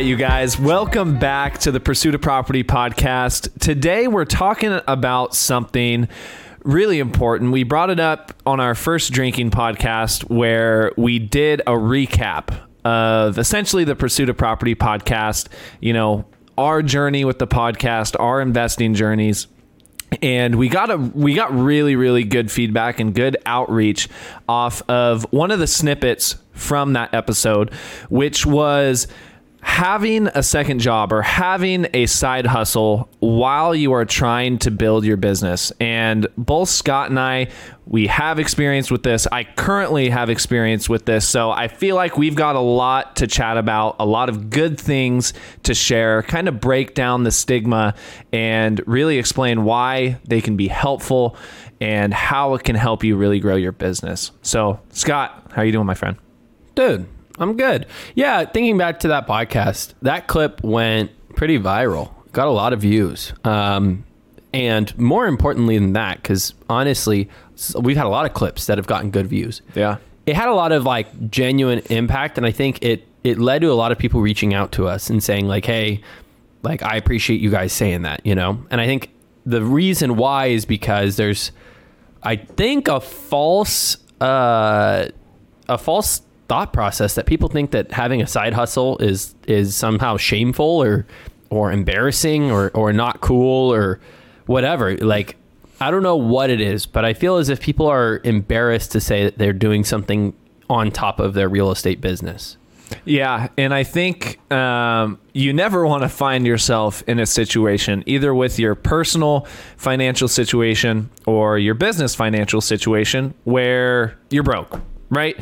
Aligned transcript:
Right, 0.00 0.06
you 0.06 0.16
guys, 0.16 0.58
welcome 0.58 1.18
back 1.18 1.58
to 1.58 1.70
the 1.70 1.78
Pursuit 1.78 2.14
of 2.14 2.22
Property 2.22 2.64
podcast. 2.64 3.50
Today 3.60 4.08
we're 4.08 4.24
talking 4.24 4.80
about 4.88 5.34
something 5.34 6.08
really 6.64 7.00
important. 7.00 7.52
We 7.52 7.64
brought 7.64 7.90
it 7.90 8.00
up 8.00 8.32
on 8.46 8.60
our 8.60 8.74
first 8.74 9.12
drinking 9.12 9.50
podcast 9.50 10.22
where 10.30 10.92
we 10.96 11.18
did 11.18 11.60
a 11.60 11.72
recap 11.72 12.58
of 12.82 13.36
essentially 13.36 13.84
the 13.84 13.94
Pursuit 13.94 14.30
of 14.30 14.38
Property 14.38 14.74
podcast, 14.74 15.48
you 15.80 15.92
know, 15.92 16.24
our 16.56 16.80
journey 16.80 17.26
with 17.26 17.38
the 17.38 17.46
podcast, 17.46 18.16
our 18.18 18.40
investing 18.40 18.94
journeys 18.94 19.48
and 20.22 20.56
we 20.56 20.68
got 20.68 20.90
a 20.90 20.96
we 20.96 21.34
got 21.34 21.54
really 21.54 21.94
really 21.94 22.24
good 22.24 22.50
feedback 22.50 22.98
and 22.98 23.14
good 23.14 23.36
outreach 23.46 24.08
off 24.48 24.82
of 24.88 25.24
one 25.32 25.52
of 25.52 25.60
the 25.60 25.68
snippets 25.68 26.34
from 26.52 26.94
that 26.94 27.14
episode 27.14 27.72
which 28.08 28.44
was 28.44 29.06
having 29.62 30.26
a 30.28 30.42
second 30.42 30.78
job 30.78 31.12
or 31.12 31.22
having 31.22 31.86
a 31.92 32.06
side 32.06 32.46
hustle 32.46 33.08
while 33.18 33.74
you 33.74 33.92
are 33.92 34.04
trying 34.04 34.58
to 34.58 34.70
build 34.70 35.04
your 35.04 35.16
business. 35.16 35.72
And 35.80 36.26
both 36.36 36.68
Scott 36.68 37.10
and 37.10 37.20
I, 37.20 37.48
we 37.86 38.06
have 38.06 38.38
experience 38.38 38.90
with 38.90 39.02
this. 39.02 39.26
I 39.30 39.44
currently 39.44 40.08
have 40.10 40.30
experience 40.30 40.88
with 40.88 41.04
this. 41.04 41.28
So 41.28 41.50
I 41.50 41.68
feel 41.68 41.96
like 41.96 42.16
we've 42.16 42.34
got 42.34 42.56
a 42.56 42.60
lot 42.60 43.16
to 43.16 43.26
chat 43.26 43.58
about, 43.58 43.96
a 43.98 44.06
lot 44.06 44.28
of 44.28 44.48
good 44.48 44.80
things 44.80 45.32
to 45.64 45.74
share, 45.74 46.22
kind 46.22 46.48
of 46.48 46.60
break 46.60 46.94
down 46.94 47.24
the 47.24 47.30
stigma 47.30 47.94
and 48.32 48.80
really 48.86 49.18
explain 49.18 49.64
why 49.64 50.18
they 50.24 50.40
can 50.40 50.56
be 50.56 50.68
helpful 50.68 51.36
and 51.80 52.14
how 52.14 52.54
it 52.54 52.64
can 52.64 52.76
help 52.76 53.02
you 53.04 53.16
really 53.16 53.40
grow 53.40 53.56
your 53.56 53.72
business. 53.72 54.32
So, 54.42 54.80
Scott, 54.90 55.50
how 55.52 55.62
are 55.62 55.64
you 55.64 55.72
doing, 55.72 55.86
my 55.86 55.94
friend? 55.94 56.16
Dude, 56.74 57.06
I'm 57.40 57.56
good. 57.56 57.86
Yeah, 58.14 58.44
thinking 58.44 58.76
back 58.78 59.00
to 59.00 59.08
that 59.08 59.26
podcast, 59.26 59.94
that 60.02 60.28
clip 60.28 60.62
went 60.62 61.10
pretty 61.34 61.58
viral. 61.58 62.12
Got 62.32 62.46
a 62.46 62.52
lot 62.52 62.72
of 62.72 62.80
views. 62.80 63.32
Um, 63.44 64.04
and 64.52 64.96
more 64.98 65.26
importantly 65.26 65.78
than 65.78 65.94
that, 65.94 66.22
because 66.22 66.54
honestly, 66.68 67.28
we've 67.80 67.96
had 67.96 68.06
a 68.06 68.10
lot 68.10 68.26
of 68.26 68.34
clips 68.34 68.66
that 68.66 68.78
have 68.78 68.86
gotten 68.86 69.10
good 69.10 69.26
views. 69.26 69.62
Yeah. 69.74 69.96
It 70.26 70.36
had 70.36 70.48
a 70.48 70.54
lot 70.54 70.70
of 70.72 70.84
like 70.84 71.30
genuine 71.30 71.80
impact, 71.90 72.36
and 72.36 72.46
I 72.46 72.52
think 72.52 72.82
it 72.82 73.06
it 73.24 73.38
led 73.38 73.62
to 73.62 73.70
a 73.70 73.74
lot 73.74 73.90
of 73.92 73.98
people 73.98 74.20
reaching 74.20 74.54
out 74.54 74.72
to 74.72 74.86
us 74.86 75.10
and 75.10 75.22
saying 75.22 75.48
like, 75.48 75.64
"Hey, 75.64 76.02
like 76.62 76.82
I 76.82 76.96
appreciate 76.96 77.40
you 77.40 77.50
guys 77.50 77.72
saying 77.72 78.02
that," 78.02 78.24
you 78.24 78.34
know. 78.34 78.64
And 78.70 78.80
I 78.80 78.86
think 78.86 79.10
the 79.44 79.62
reason 79.62 80.16
why 80.16 80.46
is 80.46 80.64
because 80.66 81.16
there's, 81.16 81.52
I 82.22 82.36
think, 82.36 82.86
a 82.86 83.00
false, 83.00 83.96
uh, 84.20 85.08
a 85.68 85.78
false 85.78 86.22
thought 86.50 86.72
process 86.72 87.14
that 87.14 87.26
people 87.26 87.48
think 87.48 87.70
that 87.70 87.92
having 87.92 88.20
a 88.20 88.26
side 88.26 88.52
hustle 88.52 88.98
is 88.98 89.36
is 89.46 89.76
somehow 89.76 90.16
shameful 90.16 90.82
or 90.82 91.06
or 91.48 91.70
embarrassing 91.70 92.50
or 92.50 92.72
or 92.74 92.92
not 92.92 93.20
cool 93.20 93.72
or 93.72 94.00
whatever. 94.46 94.96
Like 94.96 95.36
I 95.80 95.92
don't 95.92 96.02
know 96.02 96.16
what 96.16 96.50
it 96.50 96.60
is, 96.60 96.86
but 96.86 97.04
I 97.04 97.14
feel 97.14 97.36
as 97.36 97.50
if 97.50 97.60
people 97.60 97.86
are 97.86 98.20
embarrassed 98.24 98.90
to 98.92 99.00
say 99.00 99.22
that 99.22 99.38
they're 99.38 99.52
doing 99.52 99.84
something 99.84 100.34
on 100.68 100.90
top 100.90 101.20
of 101.20 101.34
their 101.34 101.48
real 101.48 101.70
estate 101.70 102.00
business. 102.00 102.56
Yeah, 103.04 103.46
and 103.56 103.72
I 103.72 103.84
think 103.84 104.40
um, 104.52 105.20
you 105.32 105.52
never 105.52 105.86
want 105.86 106.02
to 106.02 106.08
find 106.08 106.44
yourself 106.44 107.04
in 107.06 107.20
a 107.20 107.26
situation, 107.26 108.02
either 108.06 108.34
with 108.34 108.58
your 108.58 108.74
personal 108.74 109.46
financial 109.76 110.26
situation 110.26 111.10
or 111.26 111.58
your 111.58 111.74
business 111.74 112.16
financial 112.16 112.60
situation, 112.60 113.34
where 113.44 114.18
you're 114.30 114.42
broke, 114.42 114.80
right? 115.10 115.38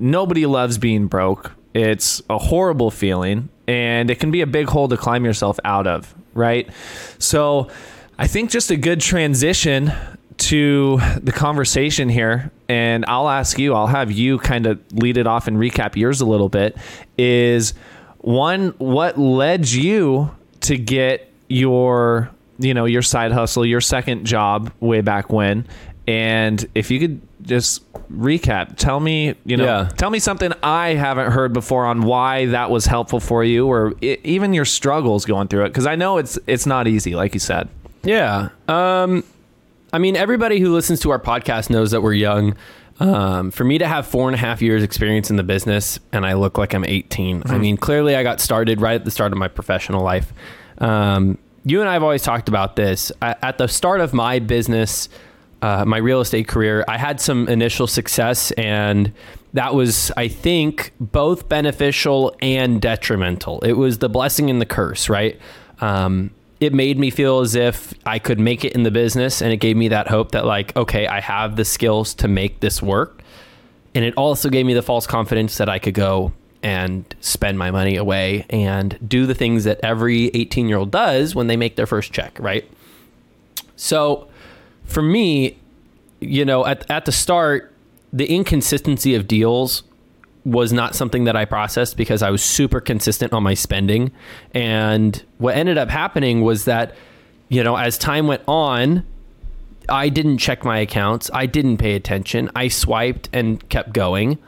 Nobody 0.00 0.46
loves 0.46 0.78
being 0.78 1.06
broke. 1.06 1.52
It's 1.74 2.20
a 2.28 2.38
horrible 2.38 2.90
feeling 2.90 3.48
and 3.68 4.10
it 4.10 4.18
can 4.18 4.30
be 4.30 4.40
a 4.40 4.46
big 4.46 4.68
hole 4.68 4.88
to 4.88 4.96
climb 4.96 5.24
yourself 5.24 5.60
out 5.64 5.86
of, 5.86 6.14
right? 6.34 6.68
So 7.18 7.68
I 8.18 8.26
think 8.26 8.50
just 8.50 8.70
a 8.70 8.76
good 8.76 9.00
transition 9.00 9.92
to 10.38 10.98
the 11.22 11.32
conversation 11.32 12.08
here, 12.08 12.50
and 12.68 13.04
I'll 13.06 13.28
ask 13.28 13.58
you, 13.58 13.74
I'll 13.74 13.86
have 13.86 14.10
you 14.10 14.38
kind 14.38 14.66
of 14.66 14.80
lead 14.92 15.18
it 15.18 15.26
off 15.26 15.46
and 15.46 15.58
recap 15.58 15.96
yours 15.96 16.20
a 16.20 16.26
little 16.26 16.48
bit. 16.48 16.76
Is 17.18 17.74
one, 18.18 18.68
what 18.78 19.18
led 19.18 19.68
you 19.70 20.34
to 20.62 20.78
get 20.78 21.30
your, 21.48 22.30
you 22.58 22.72
know, 22.74 22.86
your 22.86 23.02
side 23.02 23.32
hustle, 23.32 23.66
your 23.66 23.80
second 23.80 24.24
job 24.26 24.72
way 24.80 25.02
back 25.02 25.30
when? 25.30 25.66
And 26.10 26.66
if 26.74 26.90
you 26.90 26.98
could 26.98 27.20
just 27.42 27.84
recap. 28.10 28.76
Tell 28.76 28.98
me, 28.98 29.36
you 29.44 29.56
know, 29.56 29.64
yeah. 29.64 29.88
tell 29.96 30.10
me 30.10 30.18
something 30.18 30.52
I 30.60 30.94
haven't 30.94 31.30
heard 31.30 31.52
before 31.52 31.86
on 31.86 32.02
why 32.02 32.46
that 32.46 32.68
was 32.68 32.84
helpful 32.86 33.20
for 33.20 33.44
you, 33.44 33.68
or 33.68 33.94
it, 34.00 34.20
even 34.24 34.52
your 34.52 34.64
struggles 34.64 35.24
going 35.24 35.46
through 35.46 35.66
it. 35.66 35.68
Because 35.68 35.86
I 35.86 35.94
know 35.94 36.18
it's 36.18 36.36
it's 36.48 36.66
not 36.66 36.88
easy, 36.88 37.14
like 37.14 37.32
you 37.32 37.38
said. 37.38 37.68
Yeah. 38.02 38.48
Um, 38.66 39.22
I 39.92 39.98
mean, 39.98 40.16
everybody 40.16 40.58
who 40.58 40.74
listens 40.74 40.98
to 41.00 41.10
our 41.10 41.20
podcast 41.20 41.70
knows 41.70 41.92
that 41.92 42.02
we're 42.02 42.14
young. 42.14 42.56
Um, 42.98 43.52
for 43.52 43.62
me 43.62 43.78
to 43.78 43.86
have 43.86 44.06
four 44.06 44.28
and 44.28 44.34
a 44.34 44.38
half 44.38 44.60
years 44.60 44.82
experience 44.82 45.30
in 45.30 45.36
the 45.36 45.44
business 45.44 45.98
and 46.12 46.26
I 46.26 46.34
look 46.34 46.58
like 46.58 46.74
I'm 46.74 46.84
18, 46.84 47.40
mm-hmm. 47.40 47.50
I 47.50 47.56
mean, 47.56 47.78
clearly 47.78 48.16
I 48.16 48.22
got 48.22 48.40
started 48.40 48.82
right 48.82 48.96
at 48.96 49.06
the 49.06 49.10
start 49.10 49.32
of 49.32 49.38
my 49.38 49.48
professional 49.48 50.02
life. 50.02 50.34
Um, 50.78 51.38
you 51.64 51.80
and 51.80 51.88
I 51.88 51.94
have 51.94 52.02
always 52.02 52.22
talked 52.22 52.50
about 52.50 52.76
this. 52.76 53.10
at 53.22 53.56
the 53.56 53.68
start 53.68 54.00
of 54.00 54.12
my 54.12 54.38
business, 54.38 55.08
uh, 55.62 55.84
my 55.84 55.98
real 55.98 56.20
estate 56.20 56.48
career, 56.48 56.84
I 56.88 56.98
had 56.98 57.20
some 57.20 57.48
initial 57.48 57.86
success, 57.86 58.50
and 58.52 59.12
that 59.52 59.74
was, 59.74 60.10
I 60.16 60.28
think, 60.28 60.92
both 61.00 61.48
beneficial 61.48 62.34
and 62.40 62.80
detrimental. 62.80 63.60
It 63.60 63.72
was 63.72 63.98
the 63.98 64.08
blessing 64.08 64.48
and 64.48 64.60
the 64.60 64.66
curse, 64.66 65.08
right? 65.08 65.38
Um, 65.80 66.30
it 66.60 66.74
made 66.74 66.98
me 66.98 67.10
feel 67.10 67.40
as 67.40 67.54
if 67.54 67.94
I 68.04 68.18
could 68.18 68.38
make 68.38 68.64
it 68.64 68.74
in 68.74 68.82
the 68.82 68.90
business, 68.90 69.40
and 69.42 69.52
it 69.52 69.58
gave 69.58 69.76
me 69.76 69.88
that 69.88 70.08
hope 70.08 70.32
that, 70.32 70.46
like, 70.46 70.76
okay, 70.76 71.06
I 71.06 71.20
have 71.20 71.56
the 71.56 71.64
skills 71.64 72.14
to 72.14 72.28
make 72.28 72.60
this 72.60 72.82
work. 72.82 73.22
And 73.94 74.04
it 74.04 74.14
also 74.14 74.50
gave 74.50 74.66
me 74.66 74.74
the 74.74 74.82
false 74.82 75.06
confidence 75.06 75.58
that 75.58 75.68
I 75.68 75.78
could 75.78 75.94
go 75.94 76.32
and 76.62 77.14
spend 77.20 77.58
my 77.58 77.70
money 77.70 77.96
away 77.96 78.44
and 78.50 78.98
do 79.06 79.26
the 79.26 79.34
things 79.34 79.64
that 79.64 79.80
every 79.82 80.28
18 80.28 80.68
year 80.68 80.78
old 80.78 80.90
does 80.90 81.34
when 81.34 81.46
they 81.46 81.56
make 81.56 81.76
their 81.76 81.86
first 81.86 82.12
check, 82.12 82.36
right? 82.38 82.70
So, 83.76 84.28
for 84.90 85.02
me, 85.02 85.58
you 86.20 86.44
know, 86.44 86.66
at 86.66 86.88
at 86.90 87.04
the 87.04 87.12
start, 87.12 87.72
the 88.12 88.26
inconsistency 88.26 89.14
of 89.14 89.26
deals 89.26 89.82
was 90.44 90.72
not 90.72 90.94
something 90.94 91.24
that 91.24 91.36
I 91.36 91.44
processed 91.44 91.96
because 91.96 92.22
I 92.22 92.30
was 92.30 92.42
super 92.42 92.80
consistent 92.80 93.32
on 93.32 93.42
my 93.42 93.54
spending. 93.54 94.10
And 94.54 95.22
what 95.38 95.56
ended 95.56 95.76
up 95.78 95.90
happening 95.90 96.40
was 96.40 96.64
that, 96.64 96.94
you 97.48 97.62
know, 97.62 97.76
as 97.76 97.98
time 97.98 98.26
went 98.26 98.42
on, 98.48 99.04
I 99.88 100.08
didn't 100.08 100.38
check 100.38 100.64
my 100.64 100.78
accounts. 100.78 101.30
I 101.34 101.46
didn't 101.46 101.76
pay 101.76 101.94
attention. 101.94 102.50
I 102.56 102.68
swiped 102.68 103.28
and 103.32 103.66
kept 103.68 103.92
going. 103.92 104.38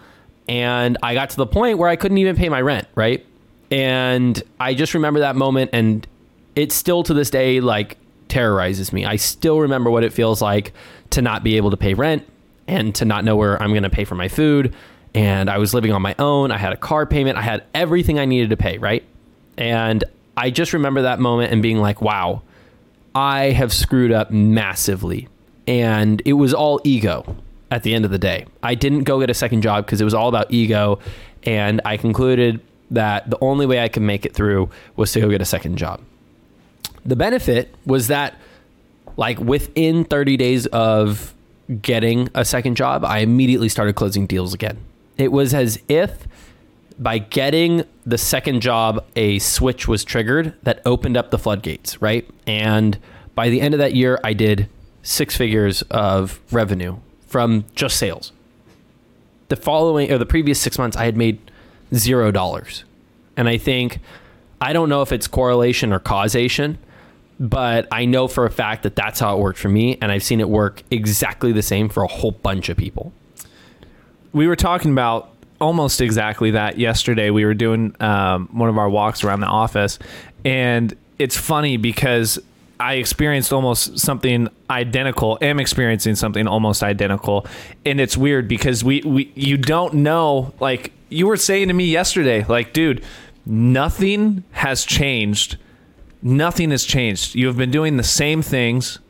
And 0.49 0.99
I 1.03 1.15
got 1.15 1.31
to 1.31 1.37
the 1.37 1.47
point 1.47 1.79
where 1.79 1.89
I 1.89 1.97
couldn't 1.97 2.19
even 2.19 2.37
pay 2.37 2.49
my 2.49 2.61
rent, 2.61 2.89
right? 2.95 3.25
And 3.71 4.43
I 4.61 4.75
just 4.75 4.95
remember 4.95 5.21
that 5.21 5.37
moment 5.37 5.71
and 5.73 6.07
it's 6.55 6.75
still 6.75 7.03
to 7.05 7.15
this 7.15 7.31
day 7.31 7.61
like 7.61 7.97
terrorizes 8.33 8.95
me. 8.95 9.05
I 9.05 9.17
still 9.17 9.61
remember 9.61 9.91
what 9.91 10.05
it 10.05 10.13
feels 10.13 10.41
like 10.41 10.73
to 11.11 11.21
not 11.21 11.45
be 11.45 11.59
able 11.59 11.71
to 11.71 11.77
pay 11.77 11.93
rent 11.93 12.27
and 12.67 12.95
to 12.95 13.05
not 13.05 13.25
know 13.25 13.37
where 13.37 13.63
I'm 13.63 13.71
going 13.71 13.83
to 13.83 13.91
pay 13.91 14.05
for 14.05 14.15
my 14.15 14.29
food. 14.29 14.75
And 15.15 15.51
I 15.51 15.59
was 15.59 15.75
living 15.75 15.93
on 15.93 16.01
my 16.01 16.15
own. 16.19 16.51
I 16.51 16.57
had 16.57 16.73
a 16.73 16.77
car 16.79 17.05
payment. 17.05 17.37
I 17.37 17.43
had 17.43 17.63
everything 17.75 18.19
I 18.19 18.25
needed 18.25 18.49
to 18.49 18.57
pay, 18.57 18.79
right? 18.79 19.05
And 19.59 20.03
I 20.35 20.49
just 20.49 20.73
remember 20.73 21.03
that 21.03 21.21
moment 21.21 21.53
and 21.53 21.61
being 21.61 21.77
like, 21.77 22.01
wow, 22.01 22.41
I 23.15 23.51
have 23.51 23.71
screwed 23.71 24.13
up 24.13 24.31
massively. 24.31 25.29
And 25.67 26.23
it 26.25 26.33
was 26.33 26.55
all 26.55 26.81
ego 26.85 27.37
at 27.71 27.83
the 27.83 27.93
end 27.93 28.07
of 28.07 28.11
the 28.11 28.19
day. 28.19 28.47
I 28.63 28.75
didn't 28.75 29.05
go 29.05 29.21
get 29.21 29.29
a 29.29 29.35
second 29.35 29.61
job 29.61 29.85
because 29.85 30.01
it 30.01 30.05
was 30.05 30.15
all 30.15 30.31
about 30.31 30.51
ego. 30.51 31.01
And 31.43 31.83
I 31.85 31.99
concluded 31.99 32.61
that 32.91 33.29
the 33.29 33.39
only 33.43 33.67
way 33.67 33.85
I 33.85 33.89
could 33.89 34.03
make 34.03 34.25
it 34.25 34.33
through 34.33 34.71
was 34.97 35.13
to 35.13 35.21
go 35.21 35.29
get 35.29 35.43
a 35.43 35.47
second 35.47 35.77
job. 35.77 36.01
The 37.05 37.17
benefit 37.17 37.75
was 37.85 38.09
that, 38.09 38.37
like, 39.17 39.39
within 39.39 40.05
30 40.05 40.37
days 40.37 40.67
of 40.67 41.35
getting 41.81 42.29
a 42.35 42.45
second 42.45 42.77
job, 42.77 43.05
I 43.05 43.19
immediately 43.19 43.69
started 43.69 43.95
closing 43.95 44.27
deals 44.27 44.55
again. 44.55 44.79
It 45.17 45.33
was 45.33 45.55
as 45.55 45.81
if 45.89 46.27
by 46.99 47.19
getting 47.19 47.85
the 48.07 48.19
second 48.19 48.61
job, 48.61 49.05
a 49.17 49.39
switch 49.39 49.89
was 49.89 50.05
triggered 50.05 50.55
that 50.63 50.81
opened 50.85 51.17
up 51.17 51.31
the 51.31 51.39
floodgates, 51.39 52.01
right? 52.01 52.29
And 52.47 52.99
by 53.35 53.49
the 53.49 53.61
end 53.61 53.75
of 53.75 53.79
that 53.79 53.95
year, 53.95 54.21
I 54.23 54.33
did 54.33 54.69
six 55.03 55.37
figures 55.37 55.83
of 55.83 56.41
revenue 56.51 56.99
from 57.27 57.65
just 57.75 57.97
sales. 57.97 58.33
The 59.49 59.57
following 59.57 60.13
or 60.13 60.19
the 60.19 60.27
previous 60.27 60.61
six 60.61 60.79
months, 60.79 60.97
I 60.97 61.05
had 61.05 61.17
made 61.17 61.39
zero 61.95 62.31
dollars. 62.31 62.85
And 63.37 63.49
I 63.49 63.59
think, 63.59 63.99
I 64.61 64.73
don't 64.73 64.89
know 64.89 65.03
if 65.03 65.13
it's 65.13 65.27
correlation 65.27 65.93
or 65.93 65.99
causation, 65.99 66.79
but 67.41 67.89
I 67.91 68.05
know 68.05 68.29
for 68.29 68.45
a 68.45 68.51
fact 68.51 68.83
that 68.85 68.97
that's 68.97 69.21
how 69.21 69.37
it 69.37 69.41
worked 69.41 69.59
for 69.59 69.69
me, 69.69 69.99
and 70.01 70.13
I've 70.13 70.23
seen 70.23 70.41
it 70.41 70.49
work 70.49 70.83
exactly 70.91 71.53
the 71.53 71.63
same 71.63 71.89
for 71.89 72.03
a 72.03 72.09
whole 72.09 72.33
bunch 72.33 72.69
of 72.69 72.77
people. 72.77 73.13
We 74.33 74.47
were 74.47 74.57
talking 74.57 74.93
about 74.93 75.31
almost 75.61 76.01
exactly 76.01 76.53
that. 76.53 76.79
Yesterday, 76.79 77.31
we 77.31 77.45
were 77.45 77.55
doing 77.55 77.95
um, 78.01 78.49
one 78.53 78.69
of 78.69 78.79
our 78.79 78.89
walks 78.89 79.25
around 79.25 79.41
the 79.41 79.47
office, 79.47 79.99
and 80.45 80.97
it's 81.19 81.37
funny 81.37 81.77
because 81.77 82.39
I 82.83 82.95
experienced 82.95 83.53
almost 83.53 83.99
something 83.99 84.49
identical. 84.69 85.39
Am 85.41 85.61
experiencing 85.61 86.17
something 86.17 86.49
almost 86.49 86.83
identical, 86.83 87.47
and 87.87 88.01
it's 88.01 88.17
weird 88.17 88.49
because 88.49 88.83
we 88.83 89.03
we 89.03 89.31
you 89.35 89.57
don't 89.57 89.95
know. 89.95 90.53
Like 90.59 90.93
you 91.09 91.29
were 91.29 91.37
saying 91.37 91.69
to 91.69 91.75
me 91.75 91.85
yesterday, 91.85 92.45
like, 92.45 92.73
dude, 92.73 93.05
nothing 93.47 94.43
has 94.53 94.85
changed. 94.85 95.59
Nothing 96.23 96.71
has 96.71 96.85
changed. 96.85 97.35
You 97.35 97.49
have 97.49 97.57
been 97.57 97.71
doing 97.71 97.97
the 97.97 98.05
same 98.05 98.43
things. 98.43 99.01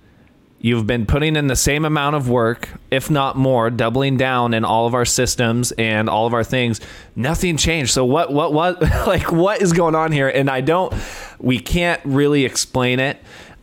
You've 0.60 0.86
been 0.86 1.06
putting 1.06 1.34
in 1.34 1.48
the 1.48 1.56
same 1.56 1.84
amount 1.84 2.14
of 2.14 2.28
work, 2.28 2.68
if 2.90 3.10
not 3.10 3.36
more, 3.36 3.68
doubling 3.68 4.16
down 4.16 4.54
in 4.54 4.64
all 4.64 4.86
of 4.86 4.94
our 4.94 5.04
systems 5.04 5.72
and 5.72 6.08
all 6.08 6.26
of 6.26 6.34
our 6.34 6.44
things. 6.44 6.80
Nothing 7.16 7.56
changed. 7.56 7.90
So 7.90 8.04
what 8.04 8.32
what 8.32 8.52
what 8.52 8.80
like 9.06 9.32
what 9.32 9.60
is 9.60 9.72
going 9.72 9.96
on 9.96 10.12
here? 10.12 10.28
And 10.28 10.48
I 10.48 10.60
don't 10.60 10.94
we 11.40 11.58
can't 11.58 12.00
really 12.04 12.44
explain 12.44 13.00
it. 13.00 13.18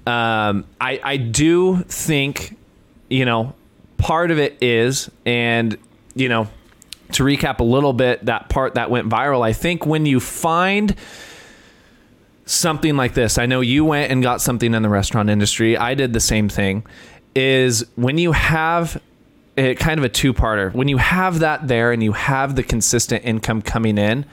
Um, 0.05 0.65
I 0.81 0.99
I 1.01 1.17
do 1.17 1.83
think, 1.83 2.57
you 3.09 3.23
know, 3.23 3.55
part 3.97 4.29
of 4.29 4.37
it 4.37 4.57
is, 4.61 5.09
and 5.25 5.77
you 6.15 6.27
know, 6.27 6.49
to 7.13 7.23
recap 7.23 7.59
a 7.59 7.63
little 7.63 7.93
bit, 7.93 8.25
that 8.25 8.49
part 8.49 8.75
that 8.75 8.91
went 8.91 9.07
viral. 9.07 9.41
I 9.41 9.53
think 9.53 9.85
when 9.85 10.05
you 10.05 10.19
find 10.19 10.95
something 12.49 12.97
like 12.97 13.13
this. 13.13 13.37
I 13.37 13.45
know 13.45 13.61
you 13.61 13.85
went 13.85 14.11
and 14.11 14.23
got 14.23 14.41
something 14.41 14.73
in 14.73 14.81
the 14.81 14.89
restaurant 14.89 15.29
industry. 15.29 15.77
I 15.77 15.93
did 15.93 16.13
the 16.13 16.19
same 16.19 16.49
thing. 16.49 16.85
Is 17.35 17.85
when 17.95 18.17
you 18.17 18.31
have 18.31 18.99
it 19.55 19.77
kind 19.77 19.99
of 19.99 20.03
a 20.03 20.09
two 20.09 20.33
parter, 20.33 20.73
when 20.73 20.87
you 20.87 20.97
have 20.97 21.39
that 21.39 21.67
there 21.67 21.91
and 21.91 22.01
you 22.01 22.13
have 22.13 22.55
the 22.55 22.63
consistent 22.63 23.23
income 23.23 23.61
coming 23.61 23.97
in, 23.97 24.25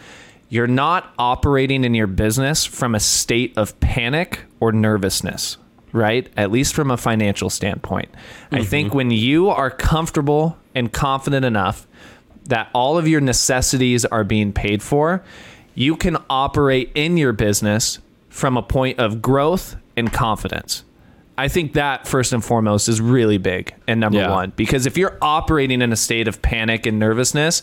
you're 0.49 0.67
not 0.67 1.13
operating 1.19 1.85
in 1.85 1.95
your 1.95 2.07
business 2.07 2.65
from 2.65 2.95
a 2.95 3.01
state 3.01 3.53
of 3.57 3.79
panic 3.81 4.41
or 4.61 4.73
nervousness, 4.73 5.59
right? 5.93 6.29
At 6.37 6.51
least 6.51 6.75
from 6.75 6.91
a 6.91 6.97
financial 6.97 7.51
standpoint. 7.51 8.09
I 8.53 8.63
think 8.63 8.89
mm-hmm. 8.89 8.97
when 8.97 9.11
you 9.11 9.51
are 9.51 9.71
comfortable 9.71 10.57
and 10.75 10.93
confident 10.93 11.45
enough 11.45 11.87
that 12.45 12.71
all 12.73 12.97
of 12.97 13.09
your 13.09 13.21
necessities 13.21 14.05
are 14.05 14.25
being 14.25 14.53
paid 14.53 14.83
for, 14.83 15.23
you 15.75 15.97
can 15.97 16.17
operate 16.31 16.93
in 16.95 17.17
your 17.17 17.33
business 17.33 17.99
from 18.37 18.57
a 18.59 18.63
point 18.63 18.99
of 18.99 19.23
growth 19.23 19.77
and 19.97 20.13
confidence. 20.13 20.85
I 21.39 21.49
think 21.49 21.73
that 21.73 22.07
first 22.07 22.33
and 22.35 22.45
foremost 22.45 22.87
is 22.89 23.01
really 23.01 23.39
big 23.39 23.75
and 23.89 23.99
number 23.99 24.19
Yeah. 24.19 24.31
one 24.31 24.53
because 24.57 24.85
if 24.87 24.99
you're 24.99 25.17
operating 25.23 25.81
in 25.81 25.91
a 25.93 25.97
state 25.97 26.29
of 26.29 26.43
panic 26.43 26.85
and 26.87 26.99
nervousness, 26.99 27.63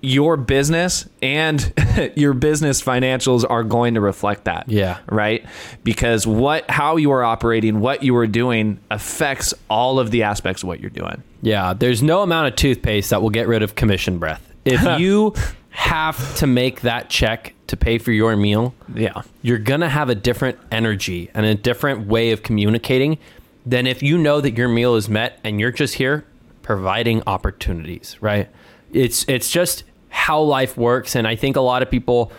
your 0.00 0.36
business 0.36 1.08
and 1.22 1.72
your 2.14 2.32
business 2.34 2.80
financials 2.82 3.44
are 3.48 3.64
going 3.64 3.94
to 3.94 4.00
reflect 4.00 4.44
that. 4.44 4.68
Yeah. 4.68 4.98
Right? 5.08 5.44
Because 5.82 6.26
what 6.28 6.70
how 6.70 6.96
you 6.96 7.10
are 7.10 7.24
operating, 7.24 7.80
what 7.80 8.02
you 8.04 8.14
are 8.16 8.26
doing 8.28 8.78
affects 8.92 9.52
all 9.68 9.98
of 9.98 10.10
the 10.12 10.22
aspects 10.22 10.62
of 10.62 10.68
what 10.68 10.78
you're 10.80 10.90
doing. 10.90 11.22
Yeah, 11.42 11.72
there's 11.74 12.02
no 12.02 12.22
amount 12.22 12.48
of 12.48 12.56
toothpaste 12.56 13.10
that 13.10 13.20
will 13.20 13.30
get 13.30 13.48
rid 13.48 13.62
of 13.62 13.74
commission 13.74 14.18
breath. 14.18 14.42
If 14.64 14.80
you 15.00 15.34
have 15.76 16.36
to 16.36 16.46
make 16.46 16.82
that 16.82 17.10
check 17.10 17.52
to 17.66 17.76
pay 17.76 17.98
for 17.98 18.12
your 18.12 18.36
meal, 18.36 18.74
Yeah. 18.94 19.22
you're 19.42 19.58
going 19.58 19.80
to 19.80 19.88
have 19.88 20.08
a 20.08 20.14
different 20.14 20.56
energy 20.70 21.30
and 21.34 21.44
a 21.44 21.54
different 21.56 22.06
way 22.06 22.30
of 22.30 22.42
communicating 22.44 23.18
than 23.66 23.86
if 23.86 24.00
you 24.02 24.16
know 24.16 24.40
that 24.40 24.56
your 24.56 24.68
meal 24.68 24.94
is 24.94 25.08
met 25.08 25.40
and 25.42 25.58
you're 25.58 25.72
just 25.72 25.94
here 25.94 26.24
providing 26.62 27.22
opportunities, 27.26 28.16
right? 28.20 28.48
It's 28.92 29.24
it's 29.28 29.50
just 29.50 29.82
how 30.10 30.40
life 30.40 30.76
works 30.76 31.16
and 31.16 31.26
I 31.26 31.34
think 31.34 31.56
a 31.56 31.60
lot 31.60 31.82
of 31.82 31.90
people 31.90 32.30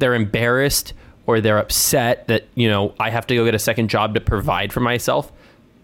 they're 0.00 0.14
embarrassed 0.14 0.92
or 1.26 1.40
they're 1.40 1.58
upset 1.58 2.26
that, 2.26 2.44
you 2.56 2.68
know, 2.68 2.92
I 2.98 3.10
have 3.10 3.26
to 3.28 3.34
go 3.36 3.44
get 3.44 3.54
a 3.54 3.58
second 3.60 3.88
job 3.88 4.14
to 4.14 4.20
provide 4.20 4.72
for 4.72 4.80
myself. 4.80 5.30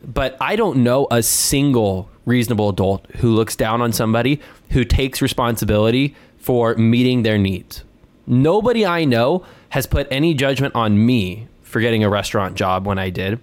But 0.03 0.37
I 0.41 0.57
don't 0.57 0.79
know 0.79 1.07
a 1.11 1.23
single 1.23 2.09
reasonable 2.27 2.71
adult 2.71 3.07
who 3.17 3.33
looks 3.35 3.55
down 3.55 3.81
on 3.81 3.93
somebody 3.93 4.41
who 4.71 4.85
takes 4.85 5.23
responsibility 5.23 6.17
for 6.45 6.75
meeting 6.75 7.23
their 7.23 7.39
needs. 7.39 7.83
Nobody 8.27 8.85
I 8.85 9.07
know 9.07 9.47
has 9.71 9.87
put 9.87 10.07
any 10.11 10.35
judgment 10.35 10.75
on 10.75 11.07
me 11.07 11.49
for 11.63 11.81
getting 11.81 12.05
a 12.05 12.11
restaurant 12.11 12.55
job 12.55 12.87
when 12.87 12.99
I 12.99 13.09
did. 13.09 13.41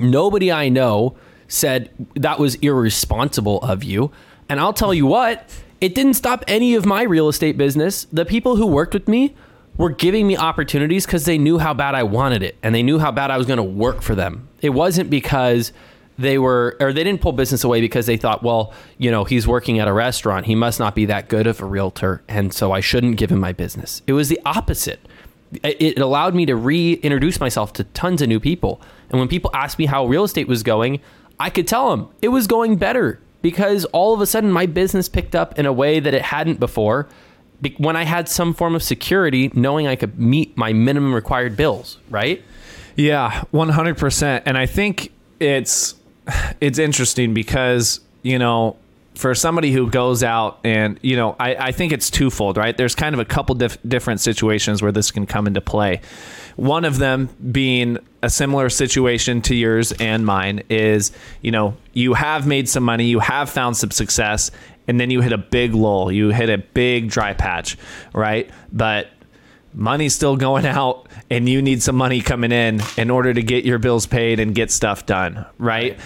Nobody 0.00 0.50
I 0.50 0.68
know 0.68 1.16
said 1.46 1.90
that 2.16 2.40
was 2.40 2.56
irresponsible 2.56 3.60
of 3.60 3.84
you. 3.84 4.10
And 4.48 4.58
I'll 4.58 4.72
tell 4.72 4.92
you 4.92 5.06
what, 5.06 5.48
it 5.80 5.94
didn't 5.94 6.14
stop 6.14 6.42
any 6.48 6.74
of 6.74 6.84
my 6.84 7.04
real 7.04 7.28
estate 7.28 7.56
business. 7.56 8.08
The 8.12 8.24
people 8.24 8.56
who 8.56 8.66
worked 8.66 8.94
with 8.94 9.06
me 9.06 9.36
were 9.76 9.90
giving 9.90 10.26
me 10.26 10.36
opportunities 10.36 11.06
because 11.06 11.24
they 11.24 11.38
knew 11.38 11.58
how 11.58 11.72
bad 11.72 11.94
I 11.94 12.02
wanted 12.02 12.42
it 12.42 12.56
and 12.64 12.74
they 12.74 12.82
knew 12.82 12.98
how 12.98 13.12
bad 13.12 13.30
I 13.30 13.38
was 13.38 13.46
going 13.46 13.58
to 13.58 13.62
work 13.62 14.02
for 14.02 14.16
them. 14.16 14.48
It 14.60 14.70
wasn't 14.70 15.08
because 15.08 15.72
they 16.18 16.36
were, 16.38 16.76
or 16.80 16.92
they 16.92 17.04
didn't 17.04 17.20
pull 17.20 17.32
business 17.32 17.64
away 17.64 17.80
because 17.80 18.06
they 18.06 18.16
thought, 18.16 18.42
well, 18.42 18.72
you 18.98 19.10
know, 19.10 19.24
he's 19.24 19.46
working 19.46 19.78
at 19.78 19.88
a 19.88 19.92
restaurant. 19.92 20.46
He 20.46 20.54
must 20.54 20.80
not 20.80 20.94
be 20.94 21.06
that 21.06 21.28
good 21.28 21.46
of 21.46 21.62
a 21.62 21.64
realtor. 21.64 22.22
And 22.28 22.52
so 22.52 22.72
I 22.72 22.80
shouldn't 22.80 23.16
give 23.16 23.30
him 23.30 23.38
my 23.38 23.52
business. 23.52 24.02
It 24.06 24.12
was 24.14 24.28
the 24.28 24.40
opposite 24.44 25.00
it 25.62 25.98
allowed 25.98 26.34
me 26.34 26.46
to 26.46 26.56
reintroduce 26.56 27.40
myself 27.40 27.72
to 27.74 27.84
tons 27.84 28.20
of 28.22 28.28
new 28.28 28.40
people. 28.40 28.80
And 29.10 29.18
when 29.18 29.28
people 29.28 29.50
asked 29.54 29.78
me 29.78 29.86
how 29.86 30.06
real 30.06 30.24
estate 30.24 30.48
was 30.48 30.62
going, 30.62 31.00
I 31.40 31.50
could 31.50 31.66
tell 31.66 31.90
them 31.90 32.08
it 32.20 32.28
was 32.28 32.46
going 32.46 32.76
better 32.76 33.20
because 33.40 33.84
all 33.86 34.12
of 34.12 34.20
a 34.20 34.26
sudden 34.26 34.52
my 34.52 34.66
business 34.66 35.08
picked 35.08 35.34
up 35.34 35.58
in 35.58 35.66
a 35.66 35.72
way 35.72 36.00
that 36.00 36.12
it 36.14 36.22
hadn't 36.22 36.60
before. 36.60 37.08
When 37.78 37.96
I 37.96 38.04
had 38.04 38.28
some 38.28 38.54
form 38.54 38.74
of 38.74 38.82
security, 38.82 39.50
knowing 39.54 39.86
I 39.86 39.96
could 39.96 40.18
meet 40.18 40.56
my 40.56 40.72
minimum 40.72 41.14
required 41.14 41.56
bills, 41.56 41.98
right? 42.10 42.42
Yeah, 42.94 43.44
one 43.50 43.70
hundred 43.70 43.96
percent. 43.96 44.44
And 44.46 44.56
I 44.58 44.66
think 44.66 45.12
it's 45.40 45.94
it's 46.60 46.78
interesting 46.78 47.34
because 47.34 48.00
you 48.22 48.38
know 48.38 48.76
for 49.14 49.34
somebody 49.34 49.72
who 49.72 49.90
goes 49.90 50.22
out 50.22 50.60
and 50.62 50.98
you 51.02 51.16
know 51.16 51.34
I, 51.40 51.54
I 51.56 51.72
think 51.72 51.92
it's 51.92 52.10
twofold 52.10 52.56
right? 52.56 52.76
There's 52.76 52.94
kind 52.94 53.14
of 53.14 53.20
a 53.20 53.24
couple 53.24 53.54
dif- 53.54 53.78
different 53.86 54.20
situations 54.20 54.80
where 54.80 54.92
this 54.92 55.10
can 55.10 55.26
come 55.26 55.46
into 55.46 55.60
play. 55.60 56.00
One 56.56 56.84
of 56.84 56.98
them 56.98 57.28
being 57.50 57.98
a 58.22 58.30
similar 58.30 58.68
situation 58.68 59.42
to 59.42 59.54
yours 59.54 59.92
and 59.92 60.24
mine 60.24 60.62
is 60.68 61.12
you 61.42 61.50
know 61.50 61.76
you 61.92 62.14
have 62.14 62.46
made 62.46 62.68
some 62.68 62.84
money 62.84 63.06
you 63.06 63.18
have 63.20 63.50
found 63.50 63.76
some 63.76 63.90
success 63.90 64.50
and 64.86 64.98
then 64.98 65.10
you 65.10 65.20
hit 65.20 65.32
a 65.32 65.38
big 65.38 65.74
lull. 65.74 66.10
You 66.10 66.30
hit 66.30 66.48
a 66.48 66.58
big 66.58 67.10
dry 67.10 67.32
patch 67.32 67.76
right? 68.12 68.48
But 68.72 69.08
money's 69.74 70.14
still 70.14 70.36
going 70.36 70.66
out 70.80 71.08
and 71.30 71.48
you 71.48 71.60
need 71.62 71.82
some 71.82 71.96
money 71.96 72.20
coming 72.20 72.52
in 72.52 72.80
in 72.96 73.10
order 73.10 73.34
to 73.34 73.42
get 73.42 73.64
your 73.64 73.78
bills 73.78 74.06
paid 74.06 74.40
and 74.40 74.54
get 74.54 74.70
stuff 74.70 75.06
done, 75.06 75.44
right? 75.58 75.98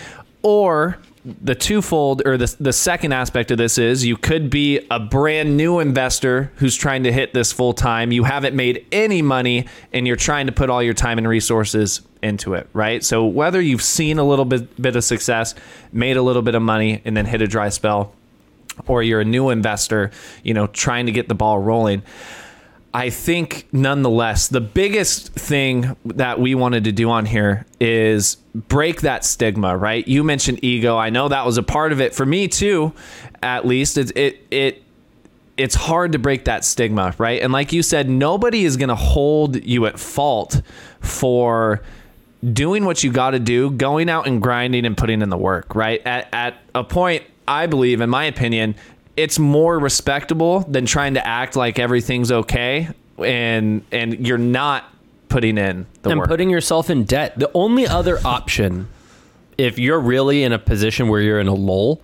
Or 0.42 0.98
the 1.24 1.54
twofold 1.54 2.22
or 2.26 2.36
the, 2.36 2.54
the 2.58 2.72
second 2.72 3.12
aspect 3.12 3.52
of 3.52 3.58
this 3.58 3.78
is 3.78 4.04
you 4.04 4.16
could 4.16 4.50
be 4.50 4.84
a 4.90 4.98
brand 4.98 5.56
new 5.56 5.78
investor 5.78 6.50
who's 6.56 6.74
trying 6.74 7.04
to 7.04 7.12
hit 7.12 7.32
this 7.32 7.52
full 7.52 7.72
time. 7.72 8.10
You 8.10 8.24
haven't 8.24 8.56
made 8.56 8.84
any 8.90 9.22
money 9.22 9.66
and 9.92 10.04
you're 10.04 10.16
trying 10.16 10.46
to 10.46 10.52
put 10.52 10.68
all 10.68 10.82
your 10.82 10.94
time 10.94 11.18
and 11.18 11.28
resources 11.28 12.00
into 12.22 12.54
it, 12.54 12.68
right? 12.72 13.04
So 13.04 13.24
whether 13.24 13.60
you've 13.60 13.82
seen 13.82 14.18
a 14.18 14.24
little 14.24 14.44
bit, 14.44 14.80
bit 14.80 14.96
of 14.96 15.04
success, 15.04 15.54
made 15.92 16.16
a 16.16 16.22
little 16.22 16.42
bit 16.42 16.54
of 16.54 16.62
money, 16.62 17.02
and 17.04 17.16
then 17.16 17.26
hit 17.26 17.42
a 17.42 17.46
dry 17.46 17.68
spell, 17.68 18.14
or 18.86 19.02
you're 19.02 19.20
a 19.20 19.24
new 19.24 19.50
investor, 19.50 20.10
you 20.42 20.54
know, 20.54 20.66
trying 20.68 21.06
to 21.06 21.12
get 21.12 21.28
the 21.28 21.34
ball 21.34 21.58
rolling. 21.58 22.02
I 22.94 23.08
think 23.08 23.66
nonetheless, 23.72 24.48
the 24.48 24.60
biggest 24.60 25.32
thing 25.32 25.96
that 26.04 26.38
we 26.38 26.54
wanted 26.54 26.84
to 26.84 26.92
do 26.92 27.10
on 27.10 27.24
here 27.24 27.64
is 27.80 28.36
break 28.54 29.00
that 29.00 29.24
stigma, 29.24 29.76
right? 29.76 30.06
You 30.06 30.22
mentioned 30.22 30.62
ego. 30.62 30.98
I 30.98 31.08
know 31.08 31.28
that 31.28 31.46
was 31.46 31.56
a 31.56 31.62
part 31.62 31.92
of 31.92 32.00
it 32.00 32.14
for 32.14 32.26
me 32.26 32.48
too, 32.48 32.92
at 33.42 33.66
least. 33.66 33.96
It 33.96 34.14
it 34.16 34.46
it 34.50 34.82
it's 35.56 35.74
hard 35.74 36.12
to 36.12 36.18
break 36.18 36.44
that 36.44 36.64
stigma, 36.64 37.14
right? 37.16 37.40
And 37.40 37.52
like 37.52 37.72
you 37.72 37.82
said, 37.82 38.10
nobody 38.10 38.64
is 38.64 38.76
going 38.76 38.88
to 38.88 38.94
hold 38.94 39.64
you 39.64 39.86
at 39.86 39.98
fault 39.98 40.60
for 41.00 41.82
doing 42.52 42.84
what 42.84 43.04
you 43.04 43.12
got 43.12 43.30
to 43.30 43.38
do, 43.38 43.70
going 43.70 44.10
out 44.10 44.26
and 44.26 44.42
grinding 44.42 44.84
and 44.84 44.96
putting 44.96 45.22
in 45.22 45.30
the 45.30 45.38
work, 45.38 45.74
right? 45.74 46.04
At 46.06 46.28
at 46.32 46.56
a 46.74 46.84
point, 46.84 47.22
I 47.48 47.66
believe, 47.66 48.00
in 48.00 48.10
my 48.10 48.24
opinion, 48.24 48.74
it's 49.16 49.38
more 49.38 49.78
respectable 49.78 50.60
than 50.60 50.86
trying 50.86 51.14
to 51.14 51.26
act 51.26 51.56
like 51.56 51.78
everything's 51.78 52.32
okay 52.32 52.88
and 53.18 53.84
and 53.92 54.26
you're 54.26 54.38
not 54.38 54.92
putting 55.28 55.58
in 55.58 55.86
the 56.02 56.10
and 56.10 56.20
work. 56.20 56.28
putting 56.28 56.50
yourself 56.50 56.90
in 56.90 57.04
debt. 57.04 57.38
The 57.38 57.50
only 57.54 57.86
other 57.86 58.18
option, 58.24 58.88
if 59.58 59.78
you're 59.78 60.00
really 60.00 60.42
in 60.42 60.52
a 60.52 60.58
position 60.58 61.08
where 61.08 61.20
you're 61.20 61.40
in 61.40 61.48
a 61.48 61.54
lull, 61.54 62.02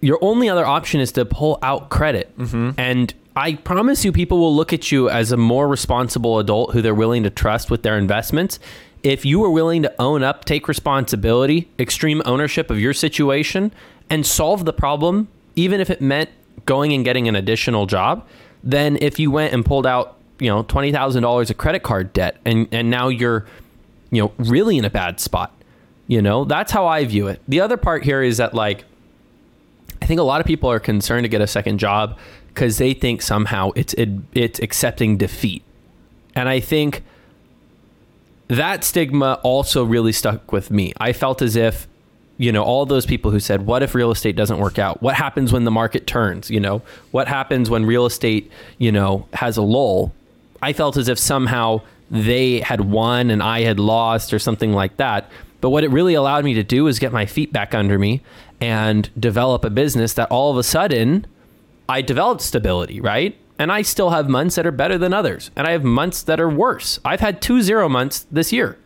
your 0.00 0.18
only 0.20 0.48
other 0.48 0.64
option 0.64 1.00
is 1.00 1.12
to 1.12 1.24
pull 1.24 1.58
out 1.62 1.88
credit. 1.88 2.36
Mm-hmm. 2.38 2.72
And 2.78 3.14
I 3.34 3.54
promise 3.54 4.04
you, 4.04 4.12
people 4.12 4.38
will 4.38 4.54
look 4.54 4.72
at 4.72 4.92
you 4.92 5.08
as 5.08 5.32
a 5.32 5.36
more 5.36 5.68
responsible 5.68 6.38
adult 6.38 6.72
who 6.72 6.82
they're 6.82 6.94
willing 6.94 7.22
to 7.22 7.30
trust 7.30 7.70
with 7.70 7.82
their 7.82 7.98
investments. 7.98 8.58
If 9.02 9.24
you 9.24 9.44
are 9.44 9.50
willing 9.50 9.82
to 9.82 9.94
own 9.98 10.22
up, 10.22 10.44
take 10.44 10.68
responsibility, 10.68 11.70
extreme 11.78 12.22
ownership 12.24 12.70
of 12.70 12.80
your 12.80 12.92
situation, 12.92 13.72
and 14.10 14.26
solve 14.26 14.64
the 14.64 14.72
problem, 14.72 15.28
even 15.56 15.80
if 15.80 15.90
it 15.90 16.00
meant 16.00 16.30
going 16.66 16.92
and 16.92 17.04
getting 17.04 17.28
an 17.28 17.34
additional 17.34 17.86
job 17.86 18.26
than 18.62 18.96
if 19.00 19.18
you 19.18 19.30
went 19.30 19.52
and 19.52 19.64
pulled 19.64 19.86
out, 19.86 20.16
you 20.38 20.48
know, 20.48 20.62
$20,000 20.62 21.50
of 21.50 21.56
credit 21.56 21.82
card 21.82 22.12
debt 22.12 22.36
and, 22.44 22.68
and 22.72 22.90
now 22.90 23.08
you're, 23.08 23.46
you 24.10 24.22
know, 24.22 24.32
really 24.38 24.78
in 24.78 24.84
a 24.84 24.90
bad 24.90 25.18
spot. 25.20 25.52
You 26.08 26.22
know, 26.22 26.44
that's 26.44 26.70
how 26.70 26.86
I 26.86 27.04
view 27.04 27.26
it. 27.26 27.40
The 27.48 27.60
other 27.60 27.76
part 27.76 28.04
here 28.04 28.22
is 28.22 28.36
that, 28.36 28.54
like, 28.54 28.84
I 30.00 30.06
think 30.06 30.20
a 30.20 30.22
lot 30.22 30.40
of 30.40 30.46
people 30.46 30.70
are 30.70 30.78
concerned 30.78 31.24
to 31.24 31.28
get 31.28 31.40
a 31.40 31.48
second 31.48 31.78
job 31.78 32.16
because 32.48 32.78
they 32.78 32.94
think 32.94 33.22
somehow 33.22 33.72
it's 33.74 33.92
it, 33.94 34.10
it's 34.32 34.60
accepting 34.60 35.16
defeat, 35.16 35.64
and 36.36 36.48
I 36.48 36.60
think 36.60 37.02
that 38.48 38.84
stigma 38.84 39.40
also 39.42 39.82
really 39.84 40.12
stuck 40.12 40.52
with 40.52 40.70
me. 40.70 40.92
I 40.98 41.12
felt 41.12 41.42
as 41.42 41.56
if 41.56 41.88
you 42.38 42.52
know 42.52 42.62
all 42.62 42.86
those 42.86 43.06
people 43.06 43.30
who 43.30 43.40
said 43.40 43.66
what 43.66 43.82
if 43.82 43.94
real 43.94 44.10
estate 44.10 44.36
doesn't 44.36 44.58
work 44.58 44.78
out 44.78 45.02
what 45.02 45.14
happens 45.14 45.52
when 45.52 45.64
the 45.64 45.70
market 45.70 46.06
turns 46.06 46.50
you 46.50 46.60
know 46.60 46.82
what 47.10 47.28
happens 47.28 47.70
when 47.70 47.84
real 47.86 48.06
estate 48.06 48.50
you 48.78 48.92
know 48.92 49.26
has 49.32 49.56
a 49.56 49.62
lull 49.62 50.12
i 50.62 50.72
felt 50.72 50.96
as 50.96 51.08
if 51.08 51.18
somehow 51.18 51.80
they 52.10 52.60
had 52.60 52.82
won 52.82 53.30
and 53.30 53.42
i 53.42 53.60
had 53.60 53.80
lost 53.80 54.32
or 54.32 54.38
something 54.38 54.72
like 54.72 54.96
that 54.96 55.28
but 55.60 55.70
what 55.70 55.84
it 55.84 55.90
really 55.90 56.14
allowed 56.14 56.44
me 56.44 56.54
to 56.54 56.62
do 56.62 56.86
is 56.86 56.98
get 56.98 57.12
my 57.12 57.26
feet 57.26 57.52
back 57.52 57.74
under 57.74 57.98
me 57.98 58.22
and 58.60 59.10
develop 59.18 59.64
a 59.64 59.70
business 59.70 60.12
that 60.14 60.30
all 60.30 60.50
of 60.50 60.56
a 60.56 60.62
sudden 60.62 61.26
I 61.88 62.02
developed 62.02 62.42
stability, 62.42 63.00
right? 63.00 63.36
And 63.58 63.72
I 63.72 63.82
still 63.82 64.10
have 64.10 64.28
months 64.28 64.56
that 64.56 64.66
are 64.66 64.72
better 64.72 64.98
than 64.98 65.12
others. 65.12 65.50
And 65.56 65.66
I 65.66 65.70
have 65.70 65.84
months 65.84 66.22
that 66.22 66.40
are 66.40 66.48
worse. 66.48 67.00
I've 67.04 67.20
had 67.20 67.40
two 67.40 67.62
zero 67.62 67.88
months 67.88 68.26
this 68.30 68.52
year. 68.52 68.78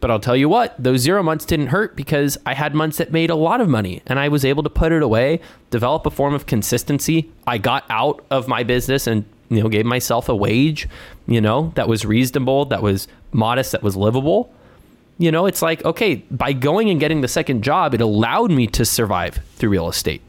But 0.00 0.10
I'll 0.10 0.20
tell 0.20 0.36
you 0.36 0.48
what, 0.48 0.74
those 0.78 1.00
zero 1.00 1.22
months 1.22 1.44
didn't 1.44 1.68
hurt 1.68 1.96
because 1.96 2.38
I 2.46 2.54
had 2.54 2.74
months 2.74 2.98
that 2.98 3.10
made 3.10 3.30
a 3.30 3.34
lot 3.34 3.60
of 3.60 3.68
money 3.68 4.02
and 4.06 4.18
I 4.18 4.28
was 4.28 4.44
able 4.44 4.62
to 4.62 4.70
put 4.70 4.92
it 4.92 5.02
away, 5.02 5.40
develop 5.70 6.06
a 6.06 6.10
form 6.10 6.34
of 6.34 6.46
consistency. 6.46 7.30
I 7.46 7.58
got 7.58 7.84
out 7.90 8.24
of 8.30 8.46
my 8.46 8.62
business 8.62 9.08
and, 9.08 9.24
you 9.48 9.60
know, 9.60 9.68
gave 9.68 9.86
myself 9.86 10.28
a 10.28 10.36
wage, 10.36 10.88
you 11.26 11.40
know, 11.40 11.72
that 11.74 11.88
was 11.88 12.04
reasonable, 12.04 12.66
that 12.66 12.82
was 12.82 13.08
modest, 13.32 13.72
that 13.72 13.82
was 13.82 13.96
livable. 13.96 14.52
You 15.18 15.32
know, 15.32 15.46
it's 15.46 15.62
like, 15.62 15.84
okay, 15.84 16.16
by 16.30 16.52
going 16.52 16.90
and 16.90 17.00
getting 17.00 17.22
the 17.22 17.28
second 17.28 17.64
job, 17.64 17.92
it 17.92 18.00
allowed 18.00 18.52
me 18.52 18.68
to 18.68 18.84
survive 18.84 19.40
through 19.56 19.70
real 19.70 19.88
estate. 19.88 20.22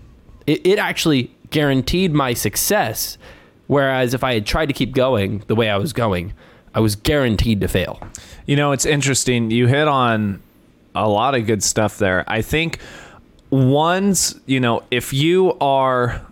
It, 0.47 0.65
it 0.65 0.79
actually 0.79 1.31
guaranteed 1.51 2.11
my 2.11 2.33
success. 2.33 3.19
Whereas 3.67 4.15
if 4.15 4.23
I 4.23 4.33
had 4.33 4.47
tried 4.47 4.65
to 4.65 4.73
keep 4.73 4.95
going 4.95 5.43
the 5.45 5.53
way 5.53 5.69
I 5.69 5.77
was 5.77 5.93
going, 5.93 6.33
I 6.73 6.79
was 6.79 6.95
guaranteed 6.95 7.61
to 7.61 7.67
fail. 7.67 7.99
You 8.45 8.55
know, 8.55 8.71
it's 8.71 8.85
interesting. 8.85 9.51
You 9.51 9.67
hit 9.67 9.87
on 9.87 10.41
a 10.95 11.07
lot 11.07 11.35
of 11.35 11.45
good 11.45 11.63
stuff 11.63 11.97
there. 11.97 12.23
I 12.27 12.41
think 12.41 12.79
one's, 13.49 14.39
you 14.45 14.59
know, 14.59 14.83
if 14.91 15.13
you 15.13 15.53
are 15.59 16.25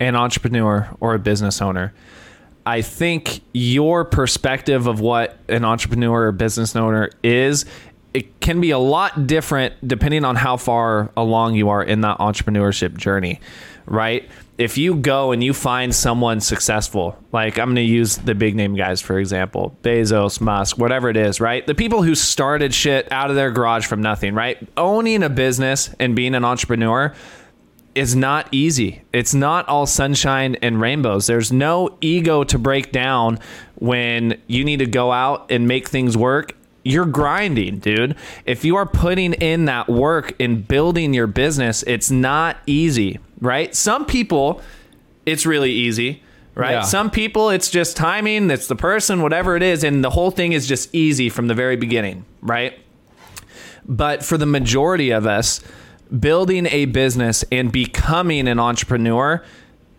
an 0.00 0.16
entrepreneur 0.16 0.88
or 1.00 1.14
a 1.14 1.18
business 1.18 1.62
owner, 1.62 1.94
I 2.66 2.82
think 2.82 3.42
your 3.52 4.04
perspective 4.04 4.86
of 4.86 5.00
what 5.00 5.38
an 5.48 5.64
entrepreneur 5.64 6.26
or 6.26 6.32
business 6.32 6.74
owner 6.74 7.10
is, 7.22 7.64
it 8.16 8.40
can 8.40 8.62
be 8.62 8.70
a 8.70 8.78
lot 8.78 9.26
different 9.26 9.74
depending 9.86 10.24
on 10.24 10.36
how 10.36 10.56
far 10.56 11.12
along 11.18 11.54
you 11.54 11.68
are 11.68 11.84
in 11.84 12.00
that 12.00 12.16
entrepreneurship 12.16 12.96
journey, 12.96 13.40
right? 13.84 14.26
If 14.56 14.78
you 14.78 14.94
go 14.94 15.32
and 15.32 15.44
you 15.44 15.52
find 15.52 15.94
someone 15.94 16.40
successful, 16.40 17.22
like 17.30 17.58
I'm 17.58 17.66
going 17.66 17.76
to 17.76 17.82
use 17.82 18.16
the 18.16 18.34
big 18.34 18.56
name 18.56 18.74
guys 18.74 19.02
for 19.02 19.18
example, 19.18 19.76
Bezos, 19.82 20.40
Musk, 20.40 20.78
whatever 20.78 21.10
it 21.10 21.18
is, 21.18 21.42
right? 21.42 21.66
The 21.66 21.74
people 21.74 22.02
who 22.02 22.14
started 22.14 22.72
shit 22.72 23.06
out 23.12 23.28
of 23.28 23.36
their 23.36 23.50
garage 23.50 23.84
from 23.84 24.00
nothing, 24.00 24.32
right? 24.32 24.66
Owning 24.78 25.22
a 25.22 25.28
business 25.28 25.94
and 26.00 26.16
being 26.16 26.34
an 26.34 26.42
entrepreneur, 26.42 27.14
is 27.94 28.14
not 28.14 28.46
easy. 28.52 29.02
It's 29.14 29.32
not 29.32 29.66
all 29.68 29.86
sunshine 29.86 30.56
and 30.56 30.78
rainbows. 30.78 31.26
There's 31.26 31.50
no 31.50 31.96
ego 32.02 32.44
to 32.44 32.58
break 32.58 32.92
down 32.92 33.38
when 33.76 34.38
you 34.46 34.64
need 34.64 34.80
to 34.80 34.86
go 34.86 35.12
out 35.12 35.50
and 35.50 35.66
make 35.66 35.88
things 35.88 36.14
work. 36.14 36.54
You're 36.86 37.06
grinding, 37.06 37.80
dude. 37.80 38.14
If 38.44 38.64
you 38.64 38.76
are 38.76 38.86
putting 38.86 39.32
in 39.32 39.64
that 39.64 39.88
work 39.88 40.34
in 40.38 40.62
building 40.62 41.12
your 41.12 41.26
business, 41.26 41.82
it's 41.82 42.12
not 42.12 42.58
easy, 42.66 43.18
right? 43.40 43.74
Some 43.74 44.06
people, 44.06 44.62
it's 45.26 45.44
really 45.44 45.72
easy, 45.72 46.22
right? 46.54 46.72
Yeah. 46.72 46.82
Some 46.82 47.10
people, 47.10 47.50
it's 47.50 47.70
just 47.70 47.96
timing, 47.96 48.50
it's 48.50 48.68
the 48.68 48.76
person, 48.76 49.20
whatever 49.20 49.56
it 49.56 49.64
is, 49.64 49.82
and 49.82 50.04
the 50.04 50.10
whole 50.10 50.30
thing 50.30 50.52
is 50.52 50.68
just 50.68 50.94
easy 50.94 51.28
from 51.28 51.48
the 51.48 51.54
very 51.54 51.74
beginning, 51.74 52.24
right? 52.40 52.78
But 53.84 54.24
for 54.24 54.38
the 54.38 54.46
majority 54.46 55.10
of 55.10 55.26
us, 55.26 55.60
building 56.20 56.66
a 56.66 56.84
business 56.84 57.44
and 57.50 57.72
becoming 57.72 58.46
an 58.46 58.60
entrepreneur 58.60 59.44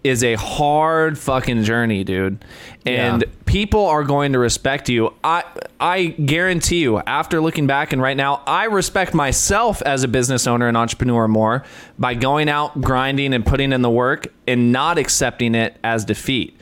is 0.08 0.24
a 0.24 0.36
hard 0.36 1.18
fucking 1.18 1.64
journey, 1.64 2.04
dude. 2.04 2.44
And 2.86 3.22
Yeah. 3.24 3.30
people 3.46 3.86
are 3.86 4.04
going 4.04 4.34
to 4.34 4.40
respect 4.40 4.90
you. 4.90 5.14
I 5.24 5.44
I 5.80 6.06
guarantee 6.06 6.80
you, 6.80 7.00
after 7.06 7.40
looking 7.42 7.68
back 7.68 7.94
and 7.94 8.02
right 8.02 8.18
now, 8.18 8.42
I 8.48 8.66
respect 8.66 9.14
myself 9.14 9.82
as 9.84 10.04
a 10.04 10.08
business 10.08 10.48
owner 10.48 10.68
and 10.68 10.76
entrepreneur 10.76 11.28
more 11.28 11.64
by 12.00 12.14
going 12.16 12.50
out, 12.50 12.82
grinding 12.82 13.34
and 13.34 13.46
putting 13.46 13.72
in 13.72 13.82
the 13.84 13.90
work 13.90 14.28
and 14.48 14.72
not 14.72 14.98
accepting 14.98 15.54
it 15.54 15.78
as 15.84 16.04
defeat 16.06 16.58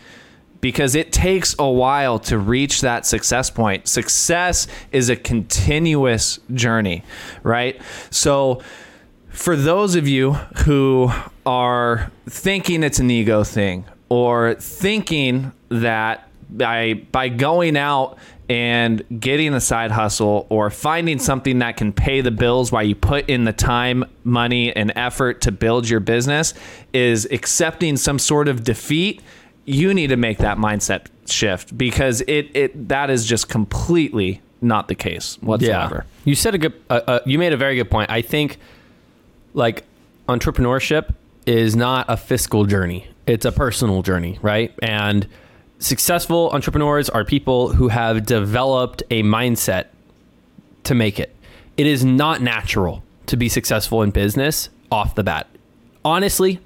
because 0.61 0.95
it 0.95 1.11
takes 1.13 1.55
a 1.59 1.69
while 1.69 2.17
to 2.19 2.37
reach 2.37 2.81
that 2.81 3.05
success 3.05 3.49
point. 3.49 3.87
Success 3.87 4.67
is 4.91 5.09
a 5.09 5.15
continuous 5.15 6.39
journey, 6.53 7.03
right? 7.43 7.79
So, 8.09 8.61
for 9.29 9.55
those 9.55 9.95
of 9.95 10.07
you 10.07 10.33
who 10.65 11.11
are 11.45 12.11
thinking 12.27 12.83
it's 12.83 12.99
an 12.99 13.11
ego 13.11 13.43
thing 13.43 13.85
or 14.09 14.55
thinking 14.55 15.51
that 15.69 16.27
by 16.49 16.93
by 17.11 17.29
going 17.29 17.77
out 17.77 18.17
and 18.47 19.03
getting 19.19 19.53
a 19.53 19.61
side 19.61 19.91
hustle 19.91 20.45
or 20.49 20.69
finding 20.69 21.17
something 21.17 21.59
that 21.59 21.77
can 21.77 21.91
pay 21.91 22.21
the 22.21 22.31
bills 22.31 22.71
while 22.71 22.83
you 22.83 22.93
put 22.93 23.27
in 23.27 23.43
the 23.43 23.53
time, 23.53 24.05
money 24.23 24.75
and 24.75 24.93
effort 24.95 25.41
to 25.41 25.51
build 25.51 25.89
your 25.89 25.99
business 25.99 26.53
is 26.93 27.25
accepting 27.31 27.97
some 27.97 28.19
sort 28.19 28.47
of 28.47 28.63
defeat, 28.63 29.21
you 29.65 29.93
need 29.93 30.07
to 30.07 30.15
make 30.15 30.37
that 30.37 30.57
mindset 30.57 31.07
shift 31.25 31.75
because 31.75 32.21
it 32.21 32.49
it 32.53 32.87
that 32.87 33.09
is 33.09 33.25
just 33.25 33.49
completely 33.49 34.41
not 34.61 34.87
the 34.87 34.95
case 34.95 35.37
whatsoever. 35.41 36.05
You 36.23 36.35
said 36.35 36.55
a 36.55 36.57
good. 36.57 36.73
Uh, 36.89 37.01
uh, 37.07 37.19
you 37.25 37.39
made 37.39 37.53
a 37.53 37.57
very 37.57 37.75
good 37.75 37.89
point. 37.89 38.09
I 38.09 38.21
think, 38.21 38.57
like, 39.53 39.83
entrepreneurship 40.27 41.13
is 41.45 41.75
not 41.75 42.05
a 42.09 42.17
fiscal 42.17 42.65
journey; 42.65 43.07
it's 43.25 43.45
a 43.45 43.51
personal 43.51 44.01
journey, 44.01 44.39
right? 44.41 44.73
And 44.81 45.27
successful 45.79 46.49
entrepreneurs 46.51 47.09
are 47.09 47.25
people 47.25 47.73
who 47.73 47.89
have 47.89 48.25
developed 48.25 49.03
a 49.09 49.23
mindset 49.23 49.85
to 50.83 50.95
make 50.95 51.19
it. 51.19 51.35
It 51.77 51.87
is 51.87 52.05
not 52.05 52.41
natural 52.41 53.03
to 53.27 53.37
be 53.37 53.49
successful 53.49 54.01
in 54.01 54.11
business 54.11 54.69
off 54.91 55.15
the 55.15 55.23
bat. 55.23 55.47
Honestly, 56.03 56.59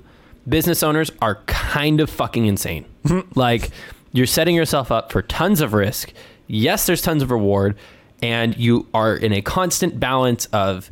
business 0.48 0.84
owners 0.84 1.10
are 1.22 1.36
kind 1.46 2.02
of 2.02 2.10
fucking 2.10 2.46
insane. 2.46 2.86
like 3.36 3.72
you're 4.12 4.26
setting 4.26 4.56
yourself 4.56 4.92
up 4.92 5.12
for 5.12 5.22
tons 5.22 5.62
of 5.62 5.74
risk. 5.74 6.14
Yes, 6.48 6.86
there's 6.86 7.02
tons 7.02 7.24
of 7.24 7.32
reward 7.32 7.76
and 8.22 8.58
you 8.58 8.88
are 8.94 9.16
in 9.16 9.32
a 9.32 9.42
constant 9.42 10.00
balance 10.00 10.46
of 10.48 10.92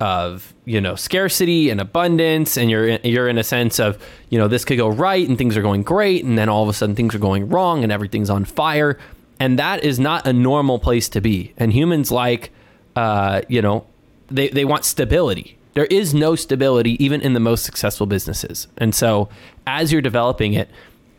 of 0.00 0.54
you 0.64 0.80
know 0.80 0.94
scarcity 0.94 1.70
and 1.70 1.80
abundance 1.80 2.56
and 2.56 2.70
you're 2.70 2.86
in, 2.86 3.00
you're 3.02 3.28
in 3.28 3.36
a 3.36 3.42
sense 3.42 3.80
of 3.80 4.02
you 4.30 4.38
know 4.38 4.46
this 4.46 4.64
could 4.64 4.76
go 4.76 4.88
right 4.88 5.28
and 5.28 5.36
things 5.36 5.56
are 5.56 5.62
going 5.62 5.82
great 5.82 6.24
and 6.24 6.38
then 6.38 6.48
all 6.48 6.62
of 6.62 6.68
a 6.68 6.72
sudden 6.72 6.94
things 6.94 7.14
are 7.14 7.18
going 7.18 7.48
wrong 7.48 7.82
and 7.82 7.92
everything's 7.92 8.30
on 8.30 8.44
fire. 8.44 8.98
And 9.40 9.58
that 9.58 9.84
is 9.84 10.00
not 10.00 10.26
a 10.26 10.32
normal 10.32 10.78
place 10.78 11.08
to 11.10 11.20
be. 11.20 11.52
And 11.56 11.72
humans 11.72 12.10
like 12.10 12.50
uh, 12.96 13.42
you 13.48 13.60
know 13.60 13.86
they, 14.30 14.48
they 14.48 14.64
want 14.64 14.84
stability. 14.84 15.56
There 15.74 15.86
is 15.86 16.12
no 16.12 16.34
stability 16.34 17.02
even 17.02 17.20
in 17.20 17.34
the 17.34 17.40
most 17.40 17.64
successful 17.64 18.06
businesses. 18.06 18.68
And 18.78 18.94
so 18.94 19.28
as 19.66 19.92
you're 19.92 20.02
developing 20.02 20.54
it 20.54 20.68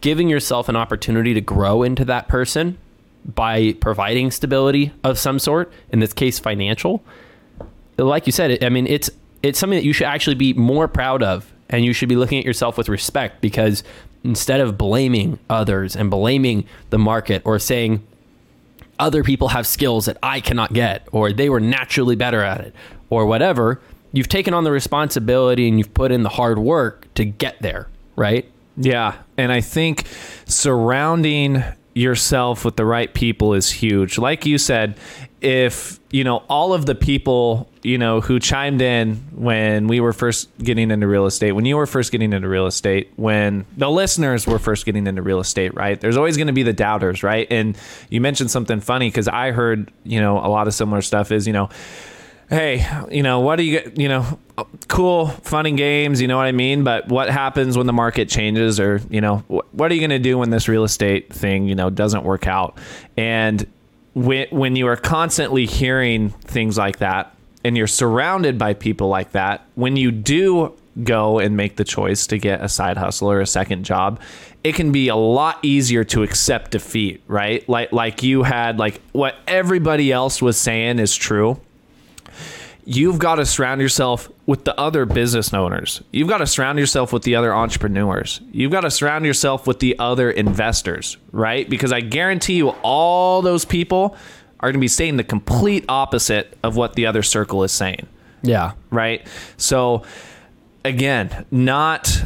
giving 0.01 0.29
yourself 0.29 0.69
an 0.69 0.75
opportunity 0.75 1.33
to 1.33 1.41
grow 1.41 1.83
into 1.83 2.05
that 2.05 2.27
person 2.27 2.77
by 3.25 3.73
providing 3.81 4.31
stability 4.31 4.93
of 5.03 5.19
some 5.19 5.39
sort 5.39 5.71
in 5.91 5.99
this 5.99 6.13
case 6.13 6.39
financial 6.39 7.03
like 8.05 8.25
you 8.25 8.31
said, 8.31 8.63
I 8.63 8.69
mean, 8.69 8.87
it's 8.87 9.09
it's 9.41 9.57
something 9.57 9.77
that 9.77 9.85
you 9.85 9.93
should 9.93 10.07
actually 10.07 10.35
be 10.35 10.53
more 10.53 10.87
proud 10.87 11.23
of, 11.23 11.51
and 11.69 11.85
you 11.85 11.93
should 11.93 12.09
be 12.09 12.15
looking 12.15 12.39
at 12.39 12.45
yourself 12.45 12.77
with 12.77 12.89
respect 12.89 13.41
because 13.41 13.83
instead 14.23 14.59
of 14.59 14.77
blaming 14.77 15.39
others 15.49 15.95
and 15.95 16.11
blaming 16.11 16.65
the 16.89 16.99
market 16.99 17.41
or 17.45 17.57
saying 17.57 18.05
other 18.99 19.23
people 19.23 19.47
have 19.49 19.65
skills 19.65 20.05
that 20.05 20.17
I 20.21 20.41
cannot 20.41 20.73
get 20.73 21.07
or 21.13 21.31
they 21.31 21.49
were 21.49 21.61
naturally 21.61 22.17
better 22.17 22.43
at 22.43 22.59
it 22.59 22.75
or 23.09 23.25
whatever, 23.25 23.79
you've 24.11 24.27
taken 24.27 24.53
on 24.53 24.65
the 24.65 24.71
responsibility 24.71 25.69
and 25.69 25.77
you've 25.77 25.93
put 25.93 26.11
in 26.11 26.23
the 26.23 26.29
hard 26.29 26.59
work 26.59 27.07
to 27.13 27.23
get 27.23 27.61
there, 27.61 27.87
right? 28.17 28.49
Yeah, 28.75 29.15
and 29.37 29.51
I 29.51 29.61
think 29.61 30.05
surrounding 30.45 31.63
yourself 31.99 32.63
with 32.63 32.77
the 32.77 32.85
right 32.85 33.13
people 33.13 33.53
is 33.53 33.69
huge. 33.69 34.17
Like 34.17 34.45
you 34.45 34.57
said, 34.57 34.97
if 35.41 35.99
you 36.11 36.23
know 36.23 36.37
all 36.49 36.73
of 36.73 36.85
the 36.85 36.95
people 36.95 37.69
you 37.83 37.97
know 37.97 38.21
who 38.21 38.39
chimed 38.39 38.81
in 38.81 39.15
when 39.33 39.87
we 39.87 39.99
were 39.99 40.13
first 40.13 40.49
getting 40.59 40.91
into 40.91 41.07
real 41.07 41.25
estate, 41.25 41.51
when 41.51 41.65
you 41.65 41.75
were 41.75 41.85
first 41.85 42.11
getting 42.11 42.31
into 42.31 42.47
real 42.47 42.67
estate, 42.67 43.11
when 43.17 43.65
the 43.77 43.89
listeners 43.89 44.47
were 44.47 44.59
first 44.59 44.85
getting 44.85 45.07
into 45.07 45.21
real 45.21 45.39
estate, 45.39 45.73
right? 45.75 45.99
There's 45.99 46.17
always 46.17 46.37
going 46.37 46.47
to 46.47 46.53
be 46.53 46.63
the 46.63 46.73
doubters, 46.73 47.21
right? 47.21 47.47
And 47.49 47.77
you 48.09 48.21
mentioned 48.21 48.49
something 48.49 48.79
funny 48.79 49.09
because 49.09 49.27
I 49.27 49.51
heard 49.51 49.91
you 50.03 50.21
know 50.21 50.37
a 50.37 50.47
lot 50.47 50.67
of 50.67 50.73
similar 50.73 51.01
stuff 51.01 51.31
is 51.33 51.47
you 51.47 51.53
know 51.53 51.69
hey, 52.49 52.85
you 53.11 53.21
know, 53.21 53.41
what 53.41 53.57
do 53.57 53.63
you, 53.63 53.79
get? 53.79 53.99
you 53.99 54.07
know, 54.07 54.39
cool, 54.87 55.27
fun 55.27 55.65
and 55.65 55.77
games, 55.77 56.19
you 56.19 56.27
know 56.27 56.37
what 56.37 56.47
I 56.47 56.51
mean? 56.51 56.83
But 56.83 57.07
what 57.07 57.29
happens 57.29 57.77
when 57.77 57.85
the 57.85 57.93
market 57.93 58.27
changes 58.27 58.79
or, 58.79 59.01
you 59.09 59.21
know, 59.21 59.37
what 59.47 59.91
are 59.91 59.93
you 59.93 60.01
going 60.01 60.09
to 60.09 60.19
do 60.19 60.37
when 60.37 60.49
this 60.49 60.67
real 60.67 60.83
estate 60.83 61.31
thing, 61.31 61.67
you 61.67 61.75
know, 61.75 61.89
doesn't 61.89 62.23
work 62.23 62.47
out? 62.47 62.77
And 63.15 63.65
when, 64.15 64.47
when 64.49 64.75
you 64.75 64.87
are 64.87 64.95
constantly 64.95 65.65
hearing 65.65 66.29
things 66.29 66.77
like 66.77 66.97
that 66.97 67.35
and 67.63 67.77
you're 67.77 67.87
surrounded 67.87 68.57
by 68.57 68.73
people 68.73 69.09
like 69.09 69.31
that, 69.33 69.65
when 69.75 69.95
you 69.95 70.11
do 70.11 70.75
go 71.03 71.39
and 71.39 71.55
make 71.55 71.77
the 71.77 71.83
choice 71.83 72.25
to 72.27 72.37
get 72.37 72.61
a 72.61 72.67
side 72.67 72.97
hustle 72.97 73.31
or 73.31 73.41
a 73.41 73.47
second 73.47 73.85
job, 73.85 74.19
it 74.63 74.73
can 74.73 74.91
be 74.91 75.07
a 75.07 75.15
lot 75.15 75.59
easier 75.61 76.03
to 76.03 76.23
accept 76.23 76.71
defeat, 76.71 77.21
right? 77.27 77.67
Like 77.69 77.93
like 77.93 78.23
you 78.23 78.43
had 78.43 78.77
like 78.79 78.99
what 79.13 79.35
everybody 79.47 80.11
else 80.11 80.41
was 80.41 80.57
saying 80.57 80.99
is 80.99 81.15
true 81.15 81.61
you've 82.89 83.19
got 83.19 83.35
to 83.35 83.45
surround 83.45 83.79
yourself 83.79 84.31
with 84.47 84.65
the 84.65 84.77
other 84.79 85.05
business 85.05 85.53
owners. 85.53 86.01
You've 86.11 86.27
got 86.27 86.39
to 86.39 86.47
surround 86.47 86.79
yourself 86.79 87.13
with 87.13 87.21
the 87.21 87.35
other 87.35 87.53
entrepreneurs. 87.53 88.41
You've 88.51 88.71
got 88.71 88.81
to 88.81 88.89
surround 88.89 89.27
yourself 89.27 89.67
with 89.67 89.79
the 89.79 89.97
other 89.99 90.31
investors, 90.31 91.17
right? 91.31 91.69
Because 91.69 91.93
I 91.93 92.01
guarantee 92.01 92.55
you, 92.55 92.69
all 92.81 93.43
those 93.43 93.63
people 93.63 94.17
are 94.59 94.69
going 94.69 94.79
to 94.79 94.79
be 94.79 94.87
saying 94.87 95.17
the 95.17 95.23
complete 95.23 95.85
opposite 95.87 96.57
of 96.63 96.75
what 96.75 96.93
the 96.93 97.05
other 97.05 97.21
circle 97.21 97.63
is 97.63 97.71
saying. 97.71 98.07
Yeah. 98.41 98.71
Right. 98.89 99.25
So, 99.57 100.01
again, 100.83 101.45
not 101.51 102.23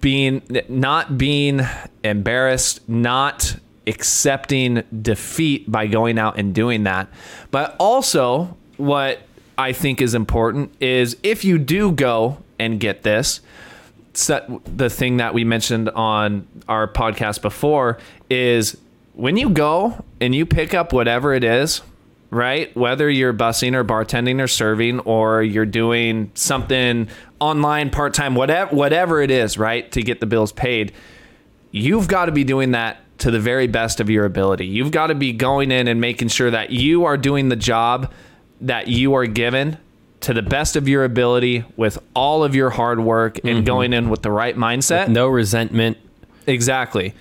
being 0.00 0.42
not 0.68 1.18
being 1.18 1.62
embarrassed, 2.04 2.88
not 2.88 3.56
accepting 3.88 4.84
defeat 5.02 5.68
by 5.68 5.88
going 5.88 6.20
out 6.20 6.38
and 6.38 6.54
doing 6.54 6.84
that, 6.84 7.08
but 7.50 7.74
also 7.80 8.56
what 8.76 9.18
I 9.58 9.72
think 9.72 10.00
is 10.00 10.14
important 10.14 10.72
is 10.80 11.16
if 11.24 11.44
you 11.44 11.58
do 11.58 11.90
go 11.90 12.38
and 12.60 12.78
get 12.78 13.02
this, 13.02 13.40
the 14.14 14.88
thing 14.88 15.18
that 15.18 15.34
we 15.34 15.44
mentioned 15.44 15.90
on 15.90 16.46
our 16.68 16.86
podcast 16.88 17.42
before 17.42 17.98
is 18.30 18.76
when 19.14 19.36
you 19.36 19.50
go 19.50 20.04
and 20.20 20.34
you 20.34 20.46
pick 20.46 20.74
up 20.74 20.92
whatever 20.92 21.34
it 21.34 21.42
is, 21.42 21.82
right? 22.30 22.74
Whether 22.76 23.10
you're 23.10 23.34
busing 23.34 23.74
or 23.74 23.84
bartending 23.84 24.40
or 24.40 24.46
serving 24.46 25.00
or 25.00 25.42
you're 25.42 25.66
doing 25.66 26.30
something 26.34 27.08
online 27.40 27.90
part 27.90 28.14
time, 28.14 28.34
whatever 28.36 28.74
whatever 28.74 29.22
it 29.22 29.30
is, 29.30 29.58
right, 29.58 29.90
to 29.92 30.02
get 30.02 30.20
the 30.20 30.26
bills 30.26 30.52
paid, 30.52 30.92
you've 31.72 32.06
got 32.06 32.26
to 32.26 32.32
be 32.32 32.44
doing 32.44 32.72
that 32.72 32.98
to 33.18 33.32
the 33.32 33.40
very 33.40 33.66
best 33.66 33.98
of 33.98 34.08
your 34.08 34.24
ability. 34.24 34.66
You've 34.66 34.92
got 34.92 35.08
to 35.08 35.14
be 35.14 35.32
going 35.32 35.72
in 35.72 35.88
and 35.88 36.00
making 36.00 36.28
sure 36.28 36.50
that 36.50 36.70
you 36.70 37.04
are 37.04 37.16
doing 37.16 37.48
the 37.48 37.56
job 37.56 38.12
that 38.60 38.88
you 38.88 39.14
are 39.14 39.26
given 39.26 39.78
to 40.20 40.34
the 40.34 40.42
best 40.42 40.76
of 40.76 40.88
your 40.88 41.04
ability 41.04 41.64
with 41.76 41.98
all 42.14 42.42
of 42.42 42.54
your 42.54 42.70
hard 42.70 43.00
work 43.00 43.38
and 43.38 43.58
mm-hmm. 43.58 43.64
going 43.64 43.92
in 43.92 44.10
with 44.10 44.22
the 44.22 44.30
right 44.30 44.56
mindset. 44.56 45.06
With 45.06 45.14
no 45.14 45.28
resentment. 45.28 45.96
Exactly. 46.46 47.14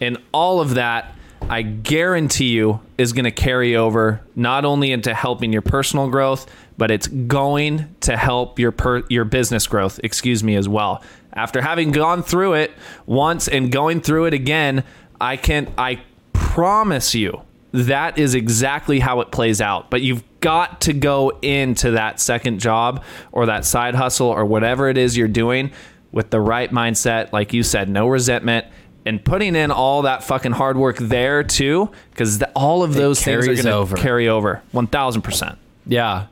And 0.00 0.18
all 0.32 0.60
of 0.60 0.74
that, 0.74 1.14
I 1.48 1.62
guarantee 1.62 2.50
you, 2.50 2.80
is 2.98 3.12
going 3.12 3.24
to 3.24 3.30
carry 3.30 3.74
over 3.74 4.20
not 4.34 4.64
only 4.64 4.92
into 4.92 5.12
helping 5.14 5.52
your 5.52 5.62
personal 5.62 6.08
growth, 6.08 6.46
but 6.78 6.90
it's 6.90 7.08
going 7.08 7.94
to 8.02 8.16
help 8.16 8.58
your 8.58 8.72
per, 8.72 9.02
your 9.08 9.24
business 9.24 9.66
growth, 9.66 9.98
excuse 10.04 10.44
me, 10.44 10.56
as 10.56 10.68
well. 10.68 11.02
After 11.32 11.60
having 11.60 11.90
gone 11.90 12.22
through 12.22 12.54
it 12.54 12.72
once 13.06 13.48
and 13.48 13.70
going 13.72 14.00
through 14.00 14.26
it 14.26 14.34
again, 14.34 14.84
I 15.20 15.36
can 15.36 15.72
I 15.76 16.00
promise 16.32 17.14
you 17.14 17.42
that 17.72 18.18
is 18.18 18.34
exactly 18.34 19.00
how 19.00 19.20
it 19.20 19.30
plays 19.30 19.60
out. 19.60 19.90
But 19.90 20.00
you've 20.00 20.22
got 20.46 20.82
to 20.82 20.92
go 20.92 21.36
into 21.42 21.90
that 21.90 22.20
second 22.20 22.60
job 22.60 23.02
or 23.32 23.46
that 23.46 23.64
side 23.64 23.96
hustle 23.96 24.28
or 24.28 24.44
whatever 24.44 24.88
it 24.88 24.96
is 24.96 25.16
you're 25.16 25.26
doing 25.26 25.72
with 26.12 26.30
the 26.30 26.40
right 26.40 26.70
mindset. 26.70 27.32
Like 27.32 27.52
you 27.52 27.64
said, 27.64 27.88
no 27.88 28.06
resentment 28.06 28.64
and 29.04 29.24
putting 29.24 29.56
in 29.56 29.72
all 29.72 30.02
that 30.02 30.22
fucking 30.22 30.52
hard 30.52 30.76
work 30.76 30.98
there 30.98 31.42
too, 31.42 31.90
because 32.12 32.40
all 32.54 32.84
of 32.84 32.94
those 32.94 33.20
things 33.20 33.48
are 33.48 33.60
going 33.60 33.88
to 33.88 33.96
carry 33.96 34.28
over 34.28 34.62
1000%. 34.72 35.56
Yeah. 35.84 36.26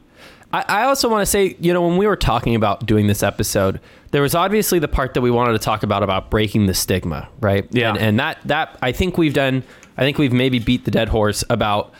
I, 0.53 0.64
I 0.68 0.85
also 0.85 1.09
want 1.09 1.22
to 1.22 1.27
say, 1.27 1.57
you 1.59 1.72
know, 1.72 1.85
when 1.85 1.96
we 1.96 2.07
were 2.07 2.14
talking 2.14 2.55
about 2.55 2.87
doing 2.87 3.09
this 3.09 3.24
episode, 3.24 3.81
there 4.12 4.22
was 4.22 4.37
obviously 4.37 4.79
the 4.79 4.87
part 4.87 5.14
that 5.14 5.22
we 5.22 5.31
wanted 5.33 5.55
to 5.55 5.59
talk 5.59 5.83
about 5.83 6.05
about 6.05 6.31
breaking 6.31 6.66
the 6.66 6.74
stigma, 6.74 7.29
right? 7.40 7.66
Yeah. 7.72 7.88
And, 7.88 7.98
and 7.98 8.20
that 8.20 8.38
that 8.44 8.79
I 8.81 8.92
think 8.92 9.18
we've 9.18 9.35
done 9.35 9.64
I 9.96 10.03
think 10.03 10.18
we've 10.18 10.33
maybe 10.33 10.61
beat 10.61 10.85
the 10.85 10.92
dead 10.92 11.09
horse 11.09 11.42
about 11.50 11.92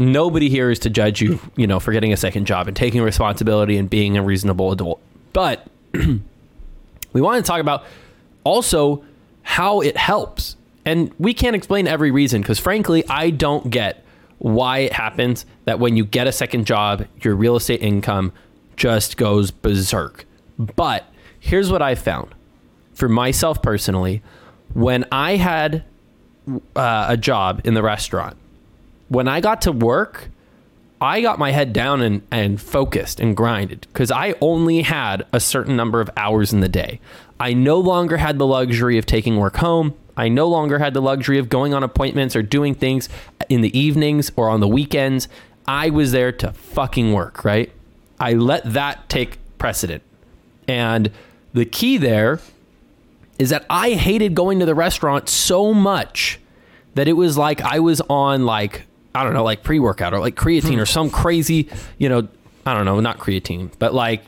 nobody 0.00 0.48
here 0.48 0.70
is 0.70 0.78
to 0.80 0.90
judge 0.90 1.20
you, 1.20 1.38
you 1.56 1.66
know, 1.66 1.78
for 1.78 1.92
getting 1.92 2.12
a 2.12 2.16
second 2.16 2.46
job 2.46 2.66
and 2.66 2.76
taking 2.76 3.02
responsibility 3.02 3.76
and 3.76 3.88
being 3.88 4.16
a 4.16 4.22
reasonable 4.22 4.72
adult. 4.72 5.00
But 5.32 5.66
we 5.92 7.20
want 7.20 7.44
to 7.44 7.48
talk 7.48 7.60
about 7.60 7.84
also 8.42 9.04
how 9.42 9.80
it 9.80 9.96
helps. 9.96 10.56
And 10.84 11.12
we 11.18 11.34
can't 11.34 11.54
explain 11.54 11.86
every 11.86 12.10
reason 12.10 12.40
because 12.40 12.58
frankly, 12.58 13.04
I 13.08 13.30
don't 13.30 13.70
get 13.70 14.04
why 14.38 14.78
it 14.78 14.92
happens 14.94 15.44
that 15.66 15.78
when 15.78 15.96
you 15.96 16.04
get 16.06 16.26
a 16.26 16.32
second 16.32 16.66
job, 16.66 17.06
your 17.20 17.36
real 17.36 17.56
estate 17.56 17.82
income 17.82 18.32
just 18.76 19.18
goes 19.18 19.50
berserk. 19.50 20.24
But 20.58 21.04
here's 21.38 21.70
what 21.70 21.82
I 21.82 21.94
found 21.94 22.34
for 22.94 23.08
myself 23.08 23.60
personally 23.60 24.22
when 24.72 25.04
I 25.12 25.36
had 25.36 25.84
uh, 26.74 27.06
a 27.08 27.16
job 27.18 27.60
in 27.64 27.74
the 27.74 27.82
restaurant. 27.82 28.36
When 29.10 29.26
I 29.26 29.40
got 29.40 29.62
to 29.62 29.72
work, 29.72 30.28
I 31.00 31.20
got 31.20 31.40
my 31.40 31.50
head 31.50 31.72
down 31.72 32.00
and, 32.00 32.22
and 32.30 32.60
focused 32.60 33.18
and 33.18 33.36
grinded 33.36 33.88
because 33.92 34.12
I 34.12 34.36
only 34.40 34.82
had 34.82 35.26
a 35.32 35.40
certain 35.40 35.74
number 35.74 36.00
of 36.00 36.08
hours 36.16 36.52
in 36.52 36.60
the 36.60 36.68
day. 36.68 37.00
I 37.40 37.52
no 37.52 37.80
longer 37.80 38.18
had 38.18 38.38
the 38.38 38.46
luxury 38.46 38.98
of 38.98 39.06
taking 39.06 39.36
work 39.36 39.56
home. 39.56 39.94
I 40.16 40.28
no 40.28 40.46
longer 40.46 40.78
had 40.78 40.94
the 40.94 41.02
luxury 41.02 41.38
of 41.38 41.48
going 41.48 41.74
on 41.74 41.82
appointments 41.82 42.36
or 42.36 42.42
doing 42.42 42.76
things 42.76 43.08
in 43.48 43.62
the 43.62 43.76
evenings 43.76 44.30
or 44.36 44.48
on 44.48 44.60
the 44.60 44.68
weekends. 44.68 45.26
I 45.66 45.90
was 45.90 46.12
there 46.12 46.30
to 46.30 46.52
fucking 46.52 47.12
work, 47.12 47.44
right? 47.44 47.72
I 48.20 48.34
let 48.34 48.72
that 48.72 49.08
take 49.08 49.38
precedent. 49.58 50.04
And 50.68 51.10
the 51.52 51.64
key 51.64 51.96
there 51.96 52.38
is 53.40 53.50
that 53.50 53.66
I 53.68 53.94
hated 53.94 54.36
going 54.36 54.60
to 54.60 54.66
the 54.66 54.74
restaurant 54.76 55.28
so 55.28 55.74
much 55.74 56.38
that 56.94 57.08
it 57.08 57.14
was 57.14 57.36
like 57.36 57.60
I 57.60 57.80
was 57.80 58.00
on 58.02 58.46
like 58.46 58.86
I 59.14 59.24
don't 59.24 59.34
know, 59.34 59.44
like 59.44 59.62
pre 59.62 59.78
workout 59.78 60.14
or 60.14 60.20
like 60.20 60.36
creatine 60.36 60.76
or 60.76 60.80
hmm. 60.80 60.84
some 60.84 61.10
crazy, 61.10 61.68
you 61.98 62.08
know, 62.08 62.28
I 62.66 62.74
don't 62.74 62.84
know, 62.84 63.00
not 63.00 63.18
creatine, 63.18 63.70
but 63.78 63.94
like 63.94 64.22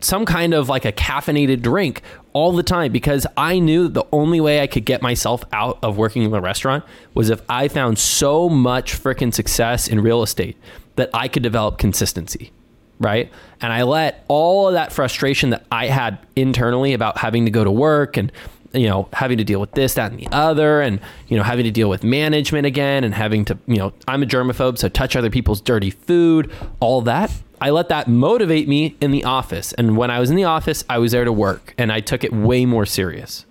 some 0.00 0.26
kind 0.26 0.54
of 0.54 0.68
like 0.68 0.84
a 0.84 0.92
caffeinated 0.92 1.62
drink 1.62 2.02
all 2.32 2.52
the 2.52 2.62
time 2.62 2.92
because 2.92 3.26
I 3.36 3.58
knew 3.58 3.88
the 3.88 4.04
only 4.12 4.40
way 4.40 4.60
I 4.60 4.66
could 4.66 4.84
get 4.84 5.02
myself 5.02 5.44
out 5.52 5.78
of 5.82 5.96
working 5.96 6.22
in 6.22 6.30
the 6.30 6.40
restaurant 6.40 6.84
was 7.14 7.30
if 7.30 7.40
I 7.48 7.68
found 7.68 7.98
so 7.98 8.48
much 8.48 8.92
freaking 8.92 9.32
success 9.32 9.88
in 9.88 10.00
real 10.00 10.22
estate 10.22 10.56
that 10.96 11.10
I 11.14 11.28
could 11.28 11.42
develop 11.42 11.78
consistency. 11.78 12.52
Right. 13.00 13.32
And 13.60 13.72
I 13.72 13.82
let 13.82 14.24
all 14.28 14.68
of 14.68 14.74
that 14.74 14.92
frustration 14.92 15.50
that 15.50 15.64
I 15.70 15.88
had 15.88 16.18
internally 16.36 16.92
about 16.92 17.18
having 17.18 17.44
to 17.44 17.50
go 17.50 17.64
to 17.64 17.70
work 17.70 18.16
and 18.16 18.30
you 18.74 18.88
know, 18.88 19.08
having 19.12 19.38
to 19.38 19.44
deal 19.44 19.60
with 19.60 19.72
this, 19.72 19.94
that, 19.94 20.10
and 20.10 20.20
the 20.20 20.28
other, 20.32 20.80
and, 20.80 21.00
you 21.28 21.36
know, 21.36 21.42
having 21.42 21.64
to 21.64 21.70
deal 21.70 21.88
with 21.88 22.04
management 22.04 22.66
again 22.66 23.04
and 23.04 23.14
having 23.14 23.44
to, 23.46 23.58
you 23.66 23.76
know, 23.76 23.92
I'm 24.08 24.22
a 24.22 24.26
germaphobe, 24.26 24.78
so 24.78 24.88
touch 24.88 25.16
other 25.16 25.30
people's 25.30 25.60
dirty 25.60 25.90
food, 25.90 26.50
all 26.80 27.00
that. 27.02 27.32
I 27.60 27.70
let 27.70 27.88
that 27.88 28.08
motivate 28.08 28.68
me 28.68 28.96
in 29.00 29.10
the 29.10 29.24
office. 29.24 29.72
And 29.72 29.96
when 29.96 30.10
I 30.10 30.20
was 30.20 30.30
in 30.30 30.36
the 30.36 30.44
office, 30.44 30.84
I 30.88 30.98
was 30.98 31.12
there 31.12 31.24
to 31.24 31.32
work 31.32 31.74
and 31.78 31.90
I 31.90 32.00
took 32.00 32.24
it 32.24 32.32
way 32.32 32.66
more 32.66 32.84
serious. 32.84 33.46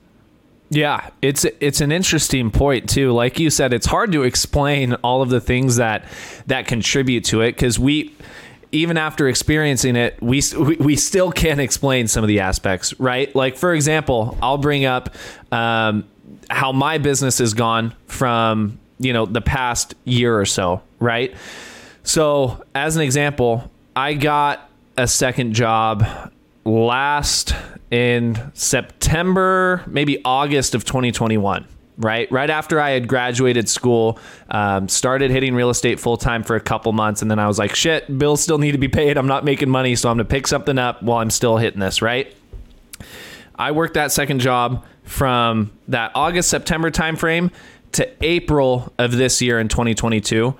Yeah, 0.70 1.10
it's 1.22 1.46
it's 1.60 1.82
an 1.82 1.92
interesting 1.92 2.50
point 2.50 2.90
too. 2.90 3.12
Like 3.12 3.40
you 3.40 3.52
said, 3.52 3.74
it's 3.74 3.86
hard 3.86 4.12
to 4.14 4.24
explain 4.24 4.94
all 4.96 5.22
of 5.22 5.30
the 5.30 5.40
things 5.40 5.76
that 5.76 6.04
that 6.48 6.66
contribute 6.68 7.26
to 7.26 7.42
it 7.42 7.52
because 7.52 7.78
we 7.78 8.12
even 8.74 8.98
after 8.98 9.28
experiencing 9.28 9.96
it, 9.96 10.22
we 10.22 10.42
we 10.80 10.96
still 10.96 11.32
can't 11.32 11.62
explain 11.62 12.08
some 12.08 12.24
of 12.24 12.28
the 12.28 12.40
aspects, 12.40 13.00
right? 13.00 13.34
Like 13.36 13.56
for 13.56 13.74
example, 13.74 14.38
I'll 14.42 14.58
bring 14.58 14.84
up 14.84 15.16
um, 15.52 16.06
how 16.50 16.72
my 16.72 16.98
business 16.98 17.38
has 17.38 17.54
gone 17.54 17.96
from 18.08 18.80
you 19.00 19.14
know 19.14 19.26
the 19.26 19.42
past 19.42 19.96
year 20.06 20.38
or 20.38 20.46
so, 20.46 20.82
right? 21.00 21.34
So 22.04 22.64
as 22.74 22.96
an 22.96 23.04
example, 23.04 23.72
I 23.96 24.16
got 24.16 24.70
a 24.98 25.08
second 25.08 25.54
job 25.54 26.04
last 26.66 27.56
in 27.92 28.52
September, 28.56 29.84
maybe 29.86 30.20
August 30.26 30.74
of 30.74 30.84
2021, 30.84 31.68
right? 31.98 32.32
Right 32.32 32.50
after 32.50 32.80
I 32.80 32.92
had 32.92 33.08
graduated 33.08 33.70
school, 33.70 34.20
um, 34.50 34.88
started 34.88 35.32
hitting 35.32 35.56
real 35.56 35.70
estate 35.70 36.00
full 36.00 36.18
time 36.18 36.44
for 36.44 36.56
a 36.56 36.62
couple 36.62 36.92
months, 36.92 37.22
and 37.22 37.30
then 37.30 37.40
I 37.40 37.48
was 37.48 37.60
like, 37.60 37.76
shit, 37.76 38.18
bills 38.18 38.42
still 38.42 38.58
need 38.58 38.72
to 38.74 38.78
be 38.78 38.88
paid. 38.88 39.18
I'm 39.18 39.28
not 39.28 39.46
making 39.46 39.70
money, 39.70 39.96
so 39.96 40.10
I'm 40.10 40.18
gonna 40.18 40.26
pick 40.26 40.48
something 40.48 40.78
up 40.78 41.04
while 41.04 41.20
I'm 41.20 41.30
still 41.30 41.58
hitting 41.58 41.80
this, 41.80 42.02
right? 42.02 42.36
I 43.56 43.72
worked 43.72 43.94
that 43.94 44.12
second 44.12 44.40
job 44.40 44.86
from 45.04 45.72
that 45.88 46.12
August 46.16 46.50
September 46.50 46.90
timeframe 46.90 47.52
to 47.94 48.10
April 48.26 48.92
of 48.98 49.12
this 49.12 49.42
year 49.42 49.60
in 49.60 49.68
2022. 49.68 50.56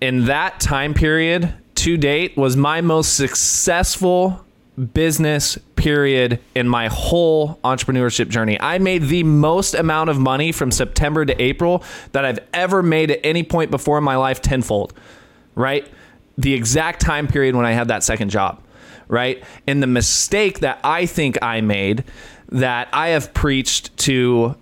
In 0.00 0.24
that 0.26 0.60
time 0.60 0.94
period 0.94 1.54
to 1.76 1.96
date 1.96 2.36
was 2.36 2.56
my 2.56 2.80
most 2.80 3.16
successful 3.16 4.43
business 4.92 5.56
period 5.76 6.40
in 6.54 6.68
my 6.68 6.88
whole 6.88 7.58
entrepreneurship 7.64 8.28
journey. 8.28 8.60
I 8.60 8.78
made 8.78 9.04
the 9.04 9.22
most 9.22 9.74
amount 9.74 10.10
of 10.10 10.18
money 10.18 10.50
from 10.52 10.70
September 10.70 11.24
to 11.24 11.42
April 11.42 11.84
that 12.12 12.24
I've 12.24 12.40
ever 12.52 12.82
made 12.82 13.10
at 13.10 13.20
any 13.22 13.42
point 13.42 13.70
before 13.70 13.98
in 13.98 14.04
my 14.04 14.16
life 14.16 14.42
tenfold, 14.42 14.92
right? 15.54 15.86
The 16.36 16.54
exact 16.54 17.00
time 17.00 17.28
period 17.28 17.54
when 17.54 17.66
I 17.66 17.72
had 17.72 17.88
that 17.88 18.02
second 18.02 18.30
job, 18.30 18.60
right? 19.06 19.44
And 19.66 19.82
the 19.82 19.86
mistake 19.86 20.60
that 20.60 20.80
I 20.82 21.06
think 21.06 21.40
I 21.42 21.60
made 21.60 22.04
that 22.48 22.88
I 22.92 23.08
have 23.08 23.32
preached 23.32 23.96
to 23.98 24.56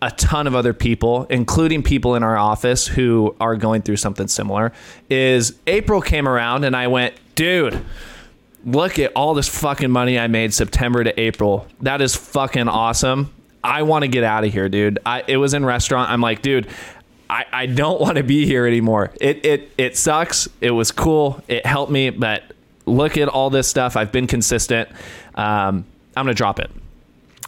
a 0.00 0.10
ton 0.12 0.46
of 0.46 0.54
other 0.54 0.72
people, 0.72 1.26
including 1.28 1.82
people 1.82 2.14
in 2.14 2.22
our 2.22 2.36
office 2.36 2.86
who 2.86 3.34
are 3.40 3.56
going 3.56 3.82
through 3.82 3.96
something 3.96 4.28
similar, 4.28 4.72
is 5.10 5.58
April 5.66 6.00
came 6.00 6.28
around 6.28 6.64
and 6.64 6.76
I 6.76 6.86
went, 6.86 7.14
dude, 7.34 7.84
look 8.72 8.98
at 8.98 9.12
all 9.14 9.34
this 9.34 9.48
fucking 9.48 9.90
money 9.90 10.18
I 10.18 10.26
made 10.26 10.52
September 10.52 11.04
to 11.04 11.18
April. 11.20 11.66
That 11.80 12.00
is 12.00 12.14
fucking 12.14 12.68
awesome. 12.68 13.32
I 13.62 13.82
want 13.82 14.02
to 14.02 14.08
get 14.08 14.24
out 14.24 14.44
of 14.44 14.52
here, 14.52 14.68
dude. 14.68 14.98
I, 15.04 15.24
it 15.26 15.36
was 15.36 15.54
in 15.54 15.64
restaurant. 15.64 16.10
I'm 16.10 16.20
like, 16.20 16.42
dude, 16.42 16.68
I, 17.28 17.44
I 17.52 17.66
don't 17.66 18.00
want 18.00 18.16
to 18.16 18.22
be 18.22 18.46
here 18.46 18.66
anymore. 18.66 19.12
It, 19.20 19.44
it, 19.44 19.70
it 19.76 19.96
sucks. 19.96 20.48
It 20.60 20.70
was 20.70 20.92
cool. 20.92 21.42
It 21.48 21.66
helped 21.66 21.90
me, 21.90 22.10
but 22.10 22.44
look 22.86 23.18
at 23.18 23.28
all 23.28 23.50
this 23.50 23.68
stuff. 23.68 23.96
I've 23.96 24.12
been 24.12 24.26
consistent. 24.26 24.88
Um, 25.34 25.84
I'm 26.16 26.24
going 26.24 26.28
to 26.28 26.34
drop 26.34 26.58
it 26.58 26.70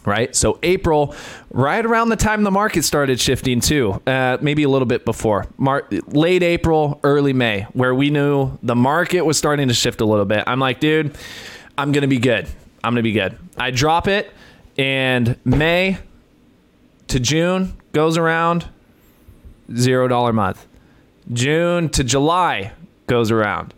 right? 0.05 0.35
So 0.35 0.59
April, 0.63 1.15
right 1.51 1.85
around 1.85 2.09
the 2.09 2.15
time 2.15 2.43
the 2.43 2.51
market 2.51 2.83
started 2.83 3.19
shifting 3.19 3.59
too, 3.59 4.01
uh, 4.07 4.37
maybe 4.41 4.63
a 4.63 4.69
little 4.69 4.85
bit 4.85 5.05
before, 5.05 5.45
Mar- 5.57 5.87
late 6.07 6.43
April, 6.43 6.99
early 7.03 7.33
May, 7.33 7.63
where 7.73 7.93
we 7.93 8.09
knew 8.09 8.57
the 8.63 8.75
market 8.75 9.21
was 9.21 9.37
starting 9.37 9.67
to 9.67 9.73
shift 9.73 10.01
a 10.01 10.05
little 10.05 10.25
bit. 10.25 10.43
I'm 10.47 10.59
like, 10.59 10.79
dude, 10.79 11.15
I'm 11.77 11.91
gonna 11.91 12.07
be 12.07 12.19
good. 12.19 12.47
I'm 12.83 12.93
gonna 12.93 13.03
be 13.03 13.13
good. 13.13 13.37
I 13.57 13.71
drop 13.71 14.07
it, 14.07 14.31
and 14.77 15.37
May 15.45 15.97
to 17.07 17.19
June 17.19 17.77
goes 17.91 18.17
around, 18.17 18.67
zero 19.75 20.07
dollar 20.07 20.33
month. 20.33 20.65
June 21.31 21.89
to 21.89 22.03
July 22.03 22.73
goes 23.07 23.29
around, 23.29 23.73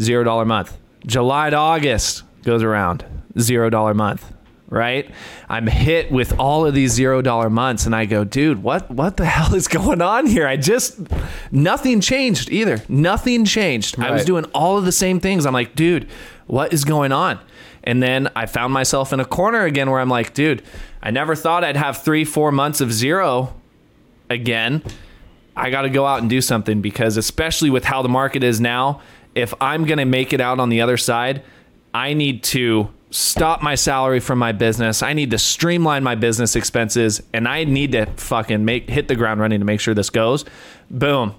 zero 0.00 0.22
dollar 0.24 0.44
month. 0.44 0.76
July 1.06 1.48
to 1.48 1.56
August 1.56 2.24
goes 2.42 2.62
around, 2.62 3.04
zero 3.38 3.70
dollar 3.70 3.94
month 3.94 4.32
right? 4.70 5.10
I'm 5.48 5.66
hit 5.66 6.10
with 6.10 6.38
all 6.38 6.64
of 6.64 6.74
these 6.74 6.92
zero 6.92 7.20
dollar 7.20 7.50
months, 7.50 7.84
and 7.86 7.94
I 7.94 8.06
go, 8.06 8.24
dude, 8.24 8.62
what 8.62 8.90
what 8.90 9.16
the 9.16 9.26
hell 9.36 9.54
is 9.54 9.68
going 9.68 10.00
on 10.00 10.26
here? 10.26 10.46
I 10.46 10.56
just 10.56 10.98
nothing 11.52 12.00
changed 12.00 12.50
either. 12.50 12.82
Nothing 12.88 13.44
changed. 13.44 13.98
Right. 13.98 14.08
I 14.08 14.10
was 14.12 14.24
doing 14.24 14.44
all 14.54 14.78
of 14.78 14.84
the 14.84 14.92
same 14.92 15.20
things. 15.20 15.44
I'm 15.44 15.52
like, 15.52 15.74
dude, 15.74 16.08
what 16.46 16.72
is 16.72 16.84
going 16.84 17.12
on? 17.12 17.38
And 17.82 18.02
then 18.02 18.30
I 18.36 18.46
found 18.46 18.72
myself 18.72 19.12
in 19.12 19.20
a 19.20 19.24
corner 19.24 19.64
again 19.64 19.90
where 19.90 20.00
I'm 20.00 20.08
like, 20.08 20.34
dude, 20.34 20.62
I 21.02 21.10
never 21.10 21.34
thought 21.34 21.64
I'd 21.64 21.76
have 21.76 22.02
three, 22.02 22.24
four 22.24 22.52
months 22.52 22.80
of 22.80 22.92
zero 22.92 23.54
again. 24.28 24.82
I 25.56 25.70
got 25.70 25.82
to 25.82 25.90
go 25.90 26.06
out 26.06 26.20
and 26.20 26.30
do 26.30 26.40
something 26.40 26.80
because, 26.80 27.16
especially 27.16 27.70
with 27.70 27.84
how 27.84 28.02
the 28.02 28.08
market 28.08 28.44
is 28.44 28.60
now, 28.60 29.00
if 29.34 29.54
I'm 29.60 29.84
going 29.84 29.98
to 29.98 30.04
make 30.04 30.32
it 30.32 30.40
out 30.40 30.60
on 30.60 30.68
the 30.68 30.80
other 30.80 30.96
side, 30.96 31.42
I 31.94 32.12
need 32.14 32.42
to 32.44 32.90
stop 33.10 33.62
my 33.62 33.74
salary 33.74 34.20
from 34.20 34.38
my 34.38 34.52
business. 34.52 35.02
I 35.02 35.12
need 35.12 35.32
to 35.32 35.38
streamline 35.38 36.02
my 36.02 36.14
business 36.14 36.56
expenses 36.56 37.22
and 37.32 37.48
I 37.48 37.64
need 37.64 37.92
to 37.92 38.06
fucking 38.06 38.64
make 38.64 38.88
hit 38.88 39.08
the 39.08 39.16
ground 39.16 39.40
running 39.40 39.60
to 39.60 39.66
make 39.66 39.80
sure 39.80 39.94
this 39.94 40.10
goes. 40.10 40.44
Boom. 40.90 41.34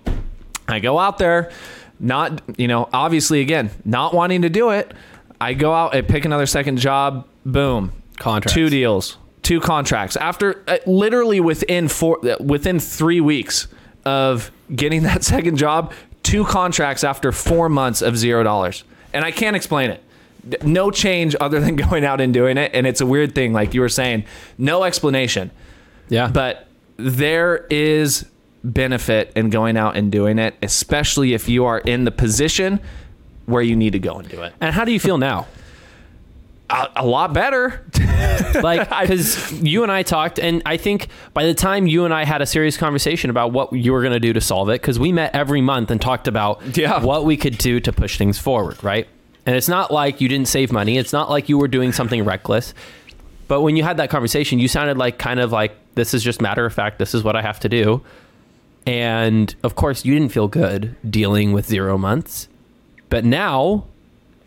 I 0.68 0.80
go 0.80 1.00
out 1.00 1.18
there, 1.18 1.52
not, 2.00 2.42
you 2.58 2.68
know, 2.68 2.90
obviously 2.94 3.42
again, 3.42 3.72
not 3.86 4.14
wanting 4.14 4.42
to 4.44 4.50
do 4.50 4.70
it. 4.70 4.94
I 5.40 5.54
go 5.54 5.74
out 5.74 5.96
and 5.96 6.08
pick 6.08 6.26
another 6.26 6.46
second 6.46 6.78
job. 6.78 7.28
Boom. 7.46 7.94
Contracts. 8.18 8.54
Two 8.54 8.70
deals, 8.70 9.18
two 9.42 9.60
contracts. 9.60 10.16
After 10.16 10.64
uh, 10.68 10.78
literally 10.86 11.40
within 11.40 11.88
four 11.88 12.20
within 12.40 12.80
3 12.80 13.20
weeks 13.22 13.68
of 14.06 14.52
getting 14.76 15.04
that 15.04 15.24
second 15.24 15.58
job, 15.58 15.94
two 16.22 16.46
contracts 16.46 17.04
after 17.04 17.32
4 17.32 17.70
months 17.70 18.02
of 18.02 18.14
$0. 18.16 18.84
And 19.14 19.26
I 19.26 19.32
can't 19.32 19.56
explain 19.56 19.90
it 19.90 20.04
no 20.64 20.92
change 20.92 21.36
other 21.40 21.60
than 21.60 21.76
going 21.90 22.06
out 22.06 22.22
and 22.22 22.34
doing 22.34 22.58
it. 22.58 22.72
And 22.74 22.88
it's 22.88 23.02
a 23.02 23.06
weird 23.06 23.36
thing, 23.36 23.54
like 23.54 23.74
you 23.74 23.82
were 23.82 23.90
saying, 23.90 24.26
no 24.58 24.84
explanation. 24.84 25.52
Yeah. 26.10 26.28
But 26.28 26.68
there 26.98 27.66
is 27.70 28.26
benefit 28.64 29.32
in 29.36 29.50
going 29.50 29.78
out 29.78 29.96
and 29.96 30.12
doing 30.12 30.40
it, 30.40 30.56
especially 30.62 31.34
if 31.34 31.50
you 31.50 31.66
are 31.66 31.80
in 31.80 32.04
the 32.04 32.12
position 32.12 32.80
where 33.46 33.62
you 33.62 33.76
need 33.76 33.94
to 33.94 34.00
go 34.00 34.16
and 34.16 34.28
do 34.30 34.42
it. 34.42 34.54
And 34.62 34.74
how 34.74 34.86
do 34.86 34.92
you 34.92 35.00
feel 35.00 35.18
now? 35.18 35.48
A, 36.70 36.88
a 36.98 37.06
lot 37.06 37.34
better. 37.34 37.86
like, 38.62 38.88
because 39.02 39.52
you 39.62 39.84
and 39.84 39.92
I 39.92 40.04
talked, 40.04 40.40
and 40.40 40.62
I 40.66 40.78
think 40.78 41.08
by 41.34 41.46
the 41.46 41.54
time 41.54 41.88
you 41.88 42.06
and 42.06 42.14
I 42.14 42.24
had 42.24 42.42
a 42.42 42.46
serious 42.46 42.78
conversation 42.78 43.30
about 43.30 43.52
what 43.52 43.74
you 43.74 43.92
were 43.92 44.02
going 44.02 44.14
to 44.14 44.20
do 44.20 44.32
to 44.34 44.42
solve 44.42 44.70
it, 44.70 44.82
because 44.82 45.00
we 45.00 45.12
met 45.12 45.36
every 45.36 45.62
month 45.62 45.92
and 45.92 46.00
talked 46.00 46.28
about 46.28 46.78
yeah. 46.78 47.04
what 47.04 47.26
we 47.26 47.36
could 47.36 47.58
do 47.58 47.80
to 47.80 47.92
push 47.92 48.18
things 48.18 48.38
forward, 48.38 48.82
right? 48.84 49.08
And 49.46 49.56
it's 49.56 49.68
not 49.68 49.92
like 49.92 50.22
you 50.22 50.28
didn't 50.28 50.48
save 50.48 50.72
money. 50.72 50.98
It's 50.98 51.14
not 51.14 51.30
like 51.30 51.50
you 51.50 51.58
were 51.58 51.68
doing 51.68 51.92
something 51.92 52.24
reckless. 52.24 52.74
But 53.48 53.62
when 53.62 53.76
you 53.76 53.84
had 53.84 53.98
that 53.98 54.10
conversation, 54.10 54.60
you 54.60 54.68
sounded 54.68 54.98
like 54.98 55.18
kind 55.18 55.40
of 55.40 55.52
like 55.52 55.76
this 55.96 56.14
is 56.14 56.24
just 56.24 56.42
matter 56.42 56.66
of 56.66 56.74
fact. 56.74 57.00
This 57.00 57.14
is 57.14 57.24
what 57.24 57.36
I 57.36 57.42
have 57.42 57.60
to 57.62 57.70
do. 57.70 58.02
And 58.86 59.54
of 59.64 59.76
course, 59.76 60.06
you 60.06 60.14
didn't 60.14 60.32
feel 60.32 60.48
good 60.48 60.96
dealing 61.10 61.52
with 61.52 61.66
zero 61.66 61.98
months. 61.98 62.48
But 63.10 63.26
now 63.26 63.86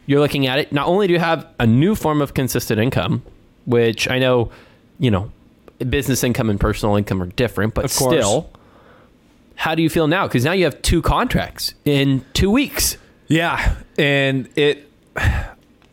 you're 0.06 0.20
looking 0.20 0.46
at 0.46 0.58
it. 0.58 0.72
Not 0.72 0.86
only 0.86 1.06
do 1.06 1.12
you 1.12 1.18
have 1.18 1.46
a 1.58 1.66
new 1.66 1.94
form 1.94 2.22
of 2.22 2.34
consistent 2.34 2.80
income, 2.80 3.22
which 3.66 4.08
I 4.08 4.18
know, 4.18 4.50
you 4.98 5.10
know, 5.10 5.30
business 5.88 6.24
income 6.24 6.50
and 6.50 6.58
personal 6.58 6.96
income 6.96 7.22
are 7.22 7.26
different, 7.26 7.74
but 7.74 7.90
still, 7.90 8.50
how 9.56 9.74
do 9.74 9.82
you 9.82 9.90
feel 9.90 10.06
now? 10.06 10.26
Because 10.26 10.44
now 10.44 10.52
you 10.52 10.64
have 10.64 10.80
two 10.82 11.02
contracts 11.02 11.74
in 11.84 12.24
two 12.32 12.50
weeks. 12.50 12.96
Yeah, 13.28 13.76
and 13.98 14.48
it 14.56 14.88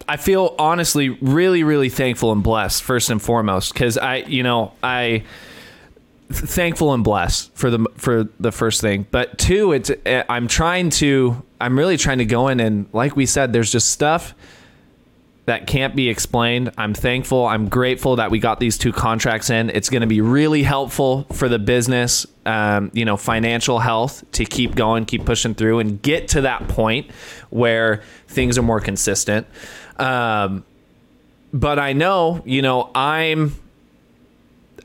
I 0.08 0.18
feel 0.18 0.56
honestly 0.60 1.10
really 1.10 1.64
really 1.64 1.90
thankful 1.90 2.32
and 2.32 2.44
blessed 2.44 2.84
first 2.84 3.10
and 3.10 3.22
foremost 3.22 3.74
cuz 3.76 3.98
I 3.98 4.18
you 4.18 4.44
know, 4.44 4.74
I 4.84 5.24
thankful 6.30 6.94
and 6.94 7.04
blessed 7.04 7.52
for 7.56 7.70
the 7.70 7.86
for 7.96 8.28
the 8.40 8.52
first 8.52 8.82
thing. 8.82 9.06
But 9.12 9.38
two, 9.38 9.72
it's 9.72 9.92
eh, 10.06 10.24
I'm 10.28 10.48
trying 10.48 10.90
to 10.92 11.42
I'm 11.60 11.78
really 11.78 11.98
trying 11.98 12.18
to 12.20 12.26
go 12.26 12.48
in 12.48 12.60
and 12.60 12.88
like 12.94 13.16
we 13.16 13.26
said 13.26 13.54
there's 13.54 13.72
just 13.72 13.90
stuff 13.90 14.34
that 15.52 15.68
can't 15.68 15.98
be 15.98 16.08
explained. 16.08 16.72
I'm 16.78 16.94
thankful. 16.94 17.46
I'm 17.46 17.68
grateful 17.68 18.16
that 18.16 18.32
we 18.32 18.40
got 18.40 18.62
these 18.62 18.78
two 18.78 18.94
contracts 18.94 19.50
in. 19.50 19.70
It's 19.70 19.90
going 19.90 20.00
to 20.00 20.08
be 20.08 20.22
really 20.22 20.64
helpful 20.64 21.26
for 21.34 21.50
the 21.50 21.60
business, 21.60 22.26
um, 22.46 22.90
you 22.94 23.04
know, 23.04 23.18
financial 23.18 23.80
health 23.80 24.24
to 24.32 24.46
keep 24.46 24.76
going, 24.76 25.04
keep 25.04 25.26
pushing 25.26 25.54
through, 25.54 25.80
and 25.80 26.02
get 26.02 26.30
to 26.30 26.42
that 26.44 26.70
point 26.70 27.12
where 27.50 28.02
things 28.30 28.58
are 28.58 28.62
more 28.62 28.80
consistent. 28.80 29.46
Um, 29.98 30.64
but 31.52 31.80
I 31.80 31.92
know, 31.92 32.42
you 32.46 32.62
know, 32.62 32.90
I'm. 32.96 33.54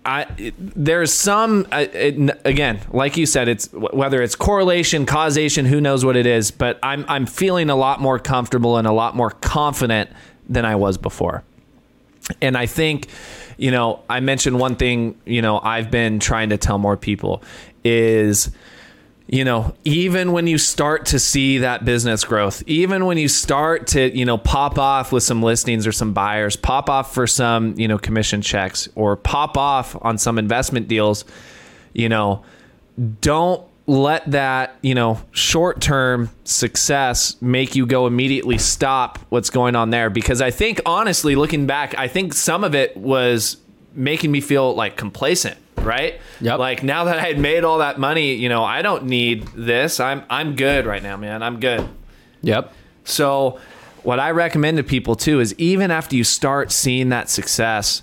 I, 0.05 0.53
there's 0.59 1.13
some 1.13 1.67
uh, 1.73 1.87
it, 1.93 2.41
again, 2.45 2.81
like 2.93 3.17
you 3.17 3.27
said, 3.27 3.49
it's 3.49 3.73
whether 3.73 4.21
it's 4.21 4.35
correlation, 4.35 5.07
causation, 5.07 5.65
who 5.65 5.81
knows 5.81 6.05
what 6.05 6.17
it 6.17 6.27
is, 6.27 6.51
but 6.51 6.79
I'm 6.83 7.05
I'm 7.09 7.27
feeling 7.27 7.71
a 7.71 7.77
lot 7.77 8.01
more 8.01 8.19
comfortable 8.19 8.77
and 8.79 8.87
a 8.87 8.93
lot 8.93 9.15
more 9.15 9.31
confident 9.31 10.11
than 10.49 10.65
I 10.65 10.77
was 10.77 10.99
before. 10.99 11.43
And 12.43 12.57
I 12.57 12.67
think, 12.67 13.09
you 13.57 13.71
know, 13.71 14.01
I 14.11 14.21
mentioned 14.21 14.59
one 14.59 14.77
thing, 14.77 15.21
you 15.25 15.43
know, 15.43 15.61
I've 15.61 15.91
been 15.91 16.19
trying 16.19 16.51
to 16.51 16.57
tell 16.57 16.79
more 16.79 16.97
people 16.97 17.43
is, 17.85 18.51
you 19.29 19.45
know, 19.45 19.75
even 19.85 20.33
when 20.33 20.47
you 20.47 20.59
start 20.59 21.07
to 21.07 21.19
see 21.19 21.59
that 21.59 21.85
business 21.85 22.25
growth, 22.25 22.63
even 22.67 23.07
when 23.07 23.19
you 23.19 23.29
start 23.29 23.89
to, 23.89 24.17
you 24.17 24.25
know, 24.25 24.39
pop 24.39 24.79
off 24.79 25.13
with 25.13 25.23
some 25.23 25.43
listings 25.43 25.87
or 25.87 25.93
some 25.93 26.13
buyers, 26.13 26.57
pop 26.57 26.91
off 26.91 27.15
for 27.15 27.27
some, 27.27 27.79
you 27.79 27.89
know, 27.89 27.99
commission 27.99 28.43
checks 28.43 28.89
or 28.95 29.17
pop 29.17 29.57
off 29.57 29.97
on 30.03 30.19
some 30.19 30.39
investment 30.39 30.89
deals, 30.89 31.25
you 31.93 32.09
know, 32.09 32.45
don't 33.21 33.63
let 33.89 34.29
that 34.31 34.77
you 34.83 34.95
know 34.95 35.21
short 35.31 35.81
term 35.81 36.29
success 36.45 37.41
make 37.41 37.77
you 37.77 37.87
go 37.87 38.07
immediately 38.07 38.59
stop 38.59 39.19
what's 39.29 39.49
going 39.49 39.77
on 39.77 39.91
there 39.91 40.11
because 40.11 40.41
i 40.41 40.51
think 40.51 40.81
honestly 40.85 41.37
looking 41.37 41.67
back 41.67 41.97
i 41.97 42.09
think 42.09 42.35
some 42.35 42.65
of 42.65 42.75
it 42.75 42.97
was 42.97 43.59
making 43.97 44.31
me 44.31 44.41
feel 44.41 44.75
like 44.75 44.97
complacent, 44.97 45.57
right? 45.79 46.21
Yep. 46.41 46.59
Like 46.59 46.83
now 46.83 47.05
that 47.05 47.19
I 47.19 47.23
had 47.23 47.39
made 47.39 47.65
all 47.65 47.79
that 47.79 47.99
money, 47.99 48.35
you 48.35 48.49
know, 48.49 48.63
I 48.63 48.83
don't 48.83 49.05
need 49.05 49.49
this. 49.49 49.99
I'm 49.99 50.23
I'm 50.31 50.55
good 50.55 50.87
right 50.87 51.03
now, 51.03 51.17
man. 51.17 51.43
I'm 51.43 51.59
good. 51.59 51.89
Yep. 52.43 52.73
So, 53.05 53.59
what 54.03 54.21
I 54.21 54.31
recommend 54.31 54.77
to 54.77 54.85
people 54.85 55.17
too 55.17 55.41
is 55.41 55.55
even 55.59 55.91
after 55.91 56.15
you 56.15 56.25
start 56.25 56.71
seeing 56.71 57.09
that 57.09 57.31
success, 57.31 58.03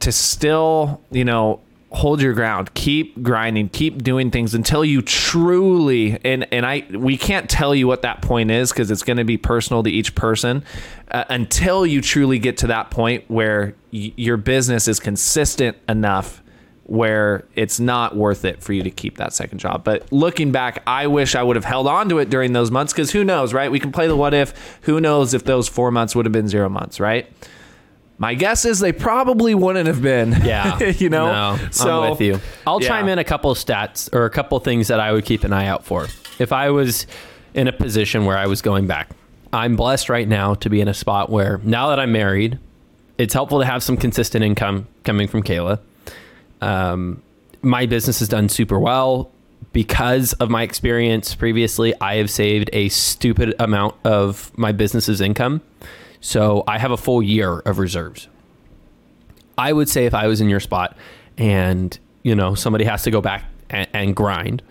to 0.00 0.10
still, 0.10 1.00
you 1.10 1.24
know, 1.24 1.60
hold 1.92 2.22
your 2.22 2.34
ground, 2.34 2.72
keep 2.74 3.20
grinding, 3.22 3.68
keep 3.68 4.02
doing 4.02 4.30
things 4.30 4.54
until 4.54 4.84
you 4.84 5.02
truly 5.02 6.18
and 6.24 6.46
and 6.52 6.64
I 6.64 6.86
we 6.90 7.16
can't 7.16 7.50
tell 7.50 7.74
you 7.74 7.86
what 7.86 8.02
that 8.02 8.22
point 8.22 8.50
is 8.50 8.70
because 8.70 8.90
it's 8.90 9.02
going 9.02 9.16
to 9.16 9.24
be 9.24 9.36
personal 9.36 9.82
to 9.82 9.90
each 9.90 10.14
person 10.14 10.62
uh, 11.10 11.24
until 11.28 11.84
you 11.84 12.00
truly 12.00 12.38
get 12.38 12.58
to 12.58 12.68
that 12.68 12.90
point 12.90 13.24
where 13.28 13.74
y- 13.92 14.12
your 14.16 14.36
business 14.36 14.86
is 14.86 15.00
consistent 15.00 15.76
enough 15.88 16.42
where 16.84 17.44
it's 17.54 17.78
not 17.78 18.16
worth 18.16 18.44
it 18.44 18.62
for 18.62 18.72
you 18.72 18.82
to 18.82 18.90
keep 18.90 19.16
that 19.16 19.32
second 19.32 19.58
job. 19.58 19.84
But 19.84 20.10
looking 20.12 20.50
back, 20.50 20.82
I 20.88 21.06
wish 21.06 21.36
I 21.36 21.42
would 21.44 21.54
have 21.54 21.64
held 21.64 21.86
on 21.86 22.08
to 22.08 22.18
it 22.18 22.30
during 22.30 22.52
those 22.52 22.72
months 22.72 22.92
because 22.92 23.12
who 23.12 23.22
knows, 23.22 23.54
right? 23.54 23.70
We 23.70 23.78
can 23.78 23.92
play 23.92 24.08
the 24.08 24.16
what 24.16 24.34
if. 24.34 24.78
Who 24.82 25.00
knows 25.00 25.32
if 25.32 25.44
those 25.44 25.68
four 25.68 25.92
months 25.92 26.16
would 26.16 26.26
have 26.26 26.32
been 26.32 26.48
zero 26.48 26.68
months, 26.68 26.98
right? 26.98 27.30
My 28.20 28.34
guess 28.34 28.66
is 28.66 28.80
they 28.80 28.92
probably 28.92 29.54
wouldn't 29.54 29.86
have 29.86 30.02
been. 30.02 30.32
Yeah. 30.44 30.78
you 30.98 31.08
know? 31.08 31.56
No, 31.56 31.68
so, 31.70 32.02
I'm 32.02 32.10
with 32.10 32.20
you. 32.20 32.38
I'll 32.66 32.80
yeah. 32.82 32.88
chime 32.88 33.08
in 33.08 33.18
a 33.18 33.24
couple 33.24 33.50
of 33.50 33.56
stats 33.56 34.12
or 34.12 34.26
a 34.26 34.30
couple 34.30 34.58
of 34.58 34.62
things 34.62 34.88
that 34.88 35.00
I 35.00 35.10
would 35.10 35.24
keep 35.24 35.42
an 35.42 35.54
eye 35.54 35.66
out 35.66 35.86
for. 35.86 36.06
If 36.38 36.52
I 36.52 36.68
was 36.68 37.06
in 37.54 37.66
a 37.66 37.72
position 37.72 38.26
where 38.26 38.36
I 38.36 38.46
was 38.46 38.60
going 38.60 38.86
back, 38.86 39.08
I'm 39.54 39.74
blessed 39.74 40.10
right 40.10 40.28
now 40.28 40.52
to 40.52 40.68
be 40.68 40.82
in 40.82 40.86
a 40.86 40.92
spot 40.92 41.30
where 41.30 41.62
now 41.64 41.88
that 41.88 41.98
I'm 41.98 42.12
married, 42.12 42.58
it's 43.16 43.32
helpful 43.32 43.58
to 43.58 43.64
have 43.64 43.82
some 43.82 43.96
consistent 43.96 44.44
income 44.44 44.86
coming 45.02 45.26
from 45.26 45.42
Kayla. 45.42 45.80
Um, 46.60 47.22
my 47.62 47.86
business 47.86 48.18
has 48.18 48.28
done 48.28 48.50
super 48.50 48.78
well 48.78 49.32
because 49.72 50.34
of 50.34 50.50
my 50.50 50.62
experience 50.62 51.34
previously. 51.34 51.94
I 52.02 52.16
have 52.16 52.30
saved 52.30 52.68
a 52.74 52.90
stupid 52.90 53.54
amount 53.58 53.94
of 54.04 54.56
my 54.58 54.72
business's 54.72 55.22
income. 55.22 55.62
So 56.20 56.64
I 56.66 56.78
have 56.78 56.90
a 56.90 56.96
full 56.96 57.22
year 57.22 57.60
of 57.60 57.78
reserves. 57.78 58.28
I 59.56 59.72
would 59.72 59.88
say 59.88 60.06
if 60.06 60.14
I 60.14 60.26
was 60.26 60.40
in 60.40 60.48
your 60.48 60.60
spot 60.60 60.96
and, 61.36 61.98
you 62.22 62.34
know, 62.34 62.54
somebody 62.54 62.84
has 62.84 63.02
to 63.04 63.10
go 63.10 63.20
back 63.20 63.44
and, 63.68 63.88
and 63.92 64.16
grind, 64.16 64.62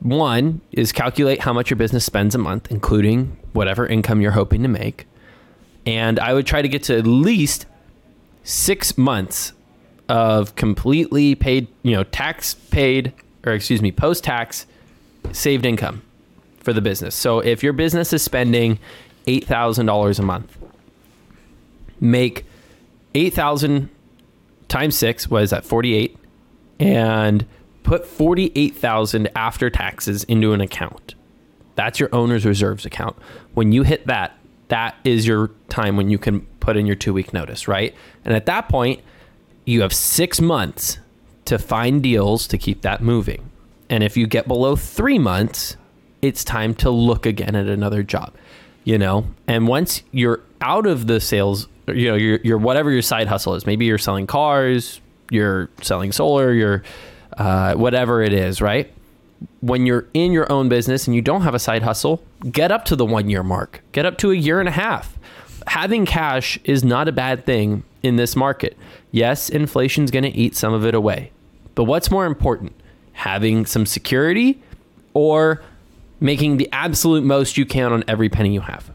one 0.00 0.60
is 0.70 0.92
calculate 0.92 1.40
how 1.40 1.52
much 1.52 1.70
your 1.70 1.76
business 1.76 2.04
spends 2.04 2.34
a 2.34 2.38
month, 2.38 2.70
including 2.70 3.36
whatever 3.52 3.86
income 3.86 4.20
you're 4.20 4.32
hoping 4.32 4.62
to 4.62 4.68
make. 4.68 5.06
And 5.86 6.20
I 6.20 6.34
would 6.34 6.46
try 6.46 6.62
to 6.62 6.68
get 6.68 6.82
to 6.84 6.96
at 6.96 7.06
least 7.06 7.66
six 8.44 8.96
months 8.96 9.52
of 10.08 10.54
completely 10.54 11.34
paid, 11.34 11.66
you 11.82 11.92
know, 11.92 12.04
tax 12.04 12.54
paid, 12.54 13.12
or 13.44 13.52
excuse 13.52 13.82
me, 13.82 13.92
post 13.92 14.24
tax 14.24 14.66
saved 15.32 15.66
income 15.66 16.02
for 16.60 16.72
the 16.72 16.80
business. 16.80 17.14
So 17.14 17.40
if 17.40 17.62
your 17.62 17.72
business 17.72 18.12
is 18.12 18.22
spending 18.22 18.78
$8,000 19.28 20.18
a 20.18 20.22
month, 20.22 20.58
make 22.00 22.46
8,000 23.14 23.90
times 24.68 24.96
six, 24.96 25.28
what 25.28 25.42
is 25.42 25.50
that, 25.50 25.64
48? 25.64 26.16
And 26.80 27.44
put 27.82 28.06
48,000 28.06 29.28
after 29.36 29.68
taxes 29.70 30.24
into 30.24 30.52
an 30.52 30.60
account. 30.60 31.14
That's 31.74 32.00
your 32.00 32.08
owner's 32.12 32.44
reserves 32.44 32.86
account. 32.86 33.16
When 33.54 33.72
you 33.72 33.82
hit 33.82 34.06
that, 34.06 34.36
that 34.68 34.96
is 35.04 35.26
your 35.26 35.50
time 35.68 35.96
when 35.96 36.10
you 36.10 36.18
can 36.18 36.40
put 36.60 36.76
in 36.76 36.86
your 36.86 36.96
two 36.96 37.12
week 37.12 37.32
notice, 37.32 37.68
right? 37.68 37.94
And 38.24 38.34
at 38.34 38.46
that 38.46 38.68
point, 38.68 39.00
you 39.64 39.82
have 39.82 39.92
six 39.92 40.40
months 40.40 40.98
to 41.44 41.58
find 41.58 42.02
deals 42.02 42.46
to 42.48 42.58
keep 42.58 42.82
that 42.82 43.02
moving. 43.02 43.50
And 43.90 44.02
if 44.02 44.16
you 44.16 44.26
get 44.26 44.46
below 44.46 44.76
three 44.76 45.18
months, 45.18 45.76
it's 46.20 46.44
time 46.44 46.74
to 46.76 46.90
look 46.90 47.24
again 47.26 47.54
at 47.54 47.66
another 47.66 48.02
job, 48.02 48.34
you 48.84 48.98
know? 48.98 49.26
And 49.46 49.68
once 49.68 50.02
you're 50.12 50.40
out 50.60 50.86
of 50.86 51.06
the 51.06 51.20
sales, 51.20 51.68
you 51.86 52.08
know, 52.08 52.14
your, 52.14 52.38
your 52.42 52.58
whatever 52.58 52.90
your 52.90 53.02
side 53.02 53.26
hustle 53.26 53.54
is, 53.54 53.66
maybe 53.66 53.84
you're 53.84 53.98
selling 53.98 54.26
cars, 54.26 55.00
you're 55.30 55.68
selling 55.82 56.12
solar, 56.12 56.52
you're 56.52 56.82
uh, 57.36 57.74
whatever 57.74 58.22
it 58.22 58.32
is, 58.32 58.60
right? 58.60 58.92
When 59.60 59.86
you're 59.86 60.06
in 60.14 60.32
your 60.32 60.50
own 60.50 60.68
business 60.68 61.06
and 61.06 61.14
you 61.14 61.22
don't 61.22 61.42
have 61.42 61.54
a 61.54 61.58
side 61.58 61.82
hustle, 61.82 62.22
get 62.50 62.72
up 62.72 62.84
to 62.86 62.96
the 62.96 63.06
one 63.06 63.28
year 63.30 63.42
mark, 63.42 63.82
get 63.92 64.04
up 64.04 64.18
to 64.18 64.30
a 64.30 64.34
year 64.34 64.60
and 64.60 64.68
a 64.68 64.72
half. 64.72 65.16
Having 65.66 66.06
cash 66.06 66.58
is 66.64 66.82
not 66.82 67.08
a 67.08 67.12
bad 67.12 67.44
thing 67.44 67.84
in 68.02 68.16
this 68.16 68.34
market. 68.34 68.76
Yes, 69.10 69.48
inflation's 69.48 70.10
going 70.10 70.24
to 70.24 70.30
eat 70.30 70.56
some 70.56 70.72
of 70.72 70.84
it 70.84 70.94
away. 70.94 71.30
But 71.74 71.84
what's 71.84 72.10
more 72.10 72.26
important, 72.26 72.72
having 73.12 73.66
some 73.66 73.86
security 73.86 74.60
or 75.14 75.62
making 76.20 76.56
the 76.56 76.68
absolute 76.72 77.24
most 77.24 77.56
you 77.56 77.66
can 77.66 77.92
on 77.92 78.04
every 78.08 78.28
penny 78.28 78.52
you 78.52 78.60
have? 78.60 78.90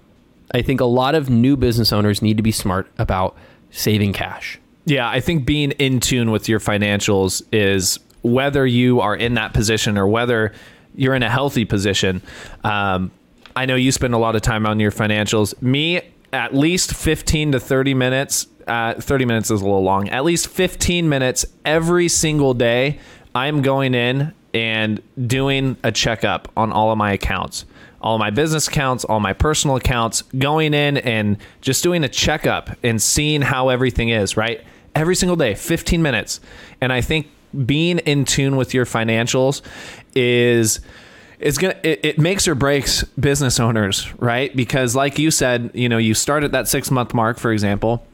I 0.53 0.61
think 0.61 0.81
a 0.81 0.85
lot 0.85 1.15
of 1.15 1.29
new 1.29 1.57
business 1.57 1.91
owners 1.91 2.21
need 2.21 2.37
to 2.37 2.43
be 2.43 2.51
smart 2.51 2.87
about 2.97 3.35
saving 3.71 4.13
cash. 4.13 4.59
Yeah, 4.85 5.09
I 5.09 5.19
think 5.19 5.45
being 5.45 5.71
in 5.71 5.99
tune 5.99 6.31
with 6.31 6.47
your 6.49 6.59
financials 6.59 7.41
is 7.51 7.99
whether 8.21 8.65
you 8.65 8.99
are 8.99 9.15
in 9.15 9.33
that 9.35 9.53
position 9.53 9.97
or 9.97 10.07
whether 10.07 10.53
you're 10.95 11.15
in 11.15 11.23
a 11.23 11.29
healthy 11.29 11.65
position. 11.65 12.21
Um, 12.63 13.11
I 13.55 13.65
know 13.65 13.75
you 13.75 13.91
spend 13.91 14.13
a 14.13 14.17
lot 14.17 14.35
of 14.35 14.41
time 14.41 14.65
on 14.65 14.79
your 14.79 14.91
financials. 14.91 15.59
Me, 15.61 16.01
at 16.31 16.53
least 16.53 16.93
15 16.93 17.53
to 17.53 17.59
30 17.59 17.93
minutes. 17.93 18.47
Uh, 18.67 18.93
30 18.95 19.25
minutes 19.25 19.51
is 19.51 19.61
a 19.61 19.63
little 19.63 19.83
long. 19.83 20.09
At 20.09 20.23
least 20.23 20.47
15 20.47 21.07
minutes 21.07 21.45
every 21.65 22.07
single 22.07 22.53
day. 22.53 22.99
I'm 23.35 23.61
going 23.61 23.93
in 23.93 24.33
and 24.53 25.01
doing 25.25 25.77
a 25.83 25.91
checkup 25.91 26.51
on 26.55 26.71
all 26.71 26.91
of 26.91 26.97
my 26.97 27.11
accounts 27.11 27.65
all 28.03 28.17
my 28.17 28.29
business 28.29 28.67
accounts, 28.67 29.05
all 29.05 29.21
my 29.21 29.33
personal 29.33 29.77
accounts, 29.77 30.23
going 30.37 30.73
in 30.73 30.97
and 30.97 31.37
just 31.61 31.81
doing 31.81 32.03
a 32.03 32.09
checkup 32.09 32.69
and 32.83 33.01
seeing 33.01 33.41
how 33.41 33.69
everything 33.69 34.09
is, 34.09 34.35
right? 34.35 34.61
Every 34.93 35.15
single 35.15 35.37
day, 35.37 35.55
15 35.55 36.01
minutes. 36.01 36.41
And 36.81 36.91
I 36.91 36.99
think 36.99 37.27
being 37.65 37.99
in 37.99 38.25
tune 38.25 38.57
with 38.57 38.73
your 38.73 38.85
financials 38.85 39.61
is 40.15 40.81
is 41.39 41.57
gonna 41.57 41.75
it, 41.83 41.99
it 42.03 42.19
makes 42.19 42.47
or 42.47 42.55
breaks 42.55 43.03
business 43.19 43.59
owners, 43.59 44.13
right? 44.19 44.53
Because 44.55 44.95
like 44.95 45.17
you 45.17 45.31
said, 45.31 45.71
you 45.73 45.87
know, 45.87 45.97
you 45.97 46.13
start 46.13 46.43
at 46.43 46.51
that 46.51 46.67
six 46.67 46.91
month 46.91 47.13
mark, 47.13 47.37
for 47.37 47.51
example. 47.51 48.05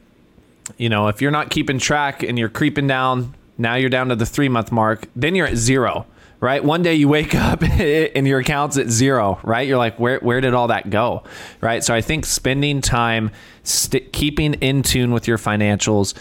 You 0.78 0.88
know, 0.88 1.08
if 1.08 1.20
you're 1.20 1.30
not 1.32 1.50
keeping 1.50 1.78
track 1.78 2.22
and 2.22 2.38
you're 2.38 2.48
creeping 2.48 2.86
down, 2.86 3.34
now 3.58 3.74
you're 3.74 3.90
down 3.90 4.08
to 4.08 4.16
the 4.16 4.26
three 4.26 4.48
month 4.48 4.70
mark, 4.70 5.08
then 5.16 5.34
you're 5.34 5.48
at 5.48 5.56
zero 5.56 6.06
right? 6.40 6.64
One 6.64 6.82
day 6.82 6.94
you 6.94 7.08
wake 7.08 7.34
up 7.34 7.62
and 7.62 8.26
your 8.26 8.40
account's 8.40 8.76
at 8.78 8.88
zero, 8.88 9.38
right? 9.42 9.66
You're 9.68 9.78
like, 9.78 9.98
where 9.98 10.18
where 10.20 10.40
did 10.40 10.54
all 10.54 10.68
that 10.68 10.90
go, 10.90 11.22
right? 11.60 11.84
So 11.84 11.94
I 11.94 12.00
think 12.00 12.24
spending 12.26 12.80
time 12.80 13.30
st- 13.62 14.12
keeping 14.12 14.54
in 14.54 14.82
tune 14.82 15.12
with 15.12 15.28
your 15.28 15.38
financials 15.38 16.14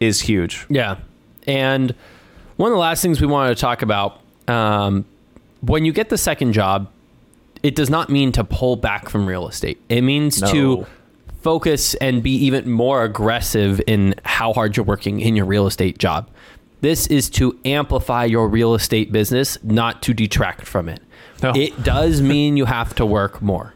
is 0.00 0.20
huge. 0.22 0.66
Yeah, 0.68 0.96
and 1.46 1.94
one 2.56 2.70
of 2.70 2.74
the 2.74 2.80
last 2.80 3.02
things 3.02 3.20
we 3.20 3.26
wanted 3.26 3.54
to 3.54 3.60
talk 3.60 3.82
about 3.82 4.20
um, 4.48 5.04
when 5.60 5.84
you 5.84 5.92
get 5.92 6.08
the 6.08 6.18
second 6.18 6.52
job, 6.52 6.88
it 7.62 7.74
does 7.76 7.88
not 7.90 8.10
mean 8.10 8.32
to 8.32 8.42
pull 8.44 8.74
back 8.76 9.08
from 9.08 9.26
real 9.26 9.46
estate. 9.48 9.80
It 9.88 10.02
means 10.02 10.40
No. 10.40 10.50
to 10.52 10.86
focus 11.40 11.94
and 11.96 12.22
be 12.22 12.32
even 12.46 12.70
more 12.70 13.04
aggressive 13.04 13.80
in 13.86 14.14
how 14.24 14.52
hard 14.52 14.76
you're 14.76 14.86
working 14.86 15.20
in 15.20 15.34
your 15.36 15.44
real 15.46 15.66
estate 15.66 15.98
job. 15.98 16.28
This 16.82 17.06
is 17.06 17.30
to 17.30 17.58
amplify 17.64 18.24
your 18.24 18.48
real 18.48 18.74
estate 18.74 19.12
business, 19.12 19.56
not 19.62 20.02
to 20.02 20.12
detract 20.12 20.66
from 20.66 20.88
it. 20.88 21.00
No. 21.40 21.52
It 21.54 21.82
does 21.84 22.20
mean 22.32 22.56
you 22.56 22.66
have 22.66 22.94
to 22.96 23.06
work 23.06 23.40
more. 23.40 23.74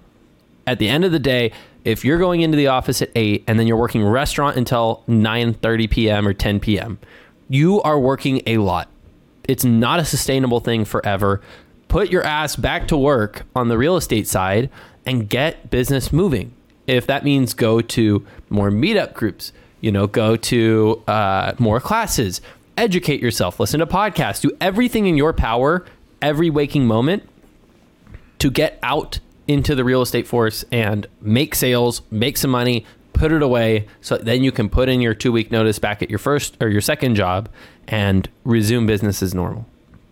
At 0.66 0.80
the 0.80 0.88
end 0.88 1.04
of 1.04 1.12
the 1.12 1.20
day, 1.20 1.52
if 1.84 2.04
you're 2.04 2.18
going 2.18 2.40
into 2.40 2.56
the 2.56 2.66
office 2.66 3.00
at 3.00 3.10
8 3.14 3.44
and 3.46 3.60
then 3.60 3.68
you're 3.68 3.76
working 3.76 4.04
restaurant 4.04 4.56
until 4.56 5.04
9:30 5.08 5.88
p.m. 5.88 6.26
or 6.26 6.34
10 6.34 6.58
p.m., 6.58 6.98
you 7.48 7.80
are 7.82 7.98
working 7.98 8.42
a 8.44 8.58
lot. 8.58 8.88
It's 9.44 9.64
not 9.64 10.00
a 10.00 10.04
sustainable 10.04 10.58
thing 10.58 10.84
forever. 10.84 11.40
Put 11.86 12.10
your 12.10 12.24
ass 12.24 12.56
back 12.56 12.88
to 12.88 12.96
work 12.96 13.44
on 13.54 13.68
the 13.68 13.78
real 13.78 13.96
estate 13.96 14.26
side 14.26 14.68
and 15.06 15.28
get 15.28 15.70
business 15.70 16.12
moving. 16.12 16.52
If 16.88 17.06
that 17.06 17.22
means 17.22 17.54
go 17.54 17.80
to 17.80 18.26
more 18.50 18.70
meetup 18.72 19.14
groups, 19.14 19.52
you 19.80 19.92
know, 19.92 20.08
go 20.08 20.34
to 20.34 21.04
uh, 21.06 21.52
more 21.60 21.78
classes, 21.78 22.40
educate 22.76 23.20
yourself, 23.20 23.58
listen 23.60 23.80
to 23.80 23.86
podcasts, 23.86 24.40
do 24.40 24.50
everything 24.60 25.06
in 25.06 25.16
your 25.16 25.32
power 25.32 25.84
every 26.22 26.50
waking 26.50 26.86
moment 26.86 27.28
to 28.38 28.50
get 28.50 28.78
out 28.82 29.18
into 29.48 29.74
the 29.74 29.84
real 29.84 30.02
estate 30.02 30.26
force 30.26 30.64
and 30.72 31.06
make 31.20 31.54
sales, 31.54 32.02
make 32.10 32.36
some 32.36 32.50
money, 32.50 32.84
put 33.12 33.32
it 33.32 33.42
away 33.42 33.86
so 34.00 34.16
then 34.18 34.42
you 34.42 34.52
can 34.52 34.68
put 34.68 34.88
in 34.88 35.00
your 35.00 35.14
2 35.14 35.32
week 35.32 35.50
notice 35.50 35.78
back 35.78 36.02
at 36.02 36.10
your 36.10 36.18
first 36.18 36.56
or 36.60 36.68
your 36.68 36.80
second 36.80 37.14
job 37.14 37.48
and 37.88 38.28
resume 38.44 38.86
business 38.86 39.22
as 39.22 39.34
normal. 39.34 39.66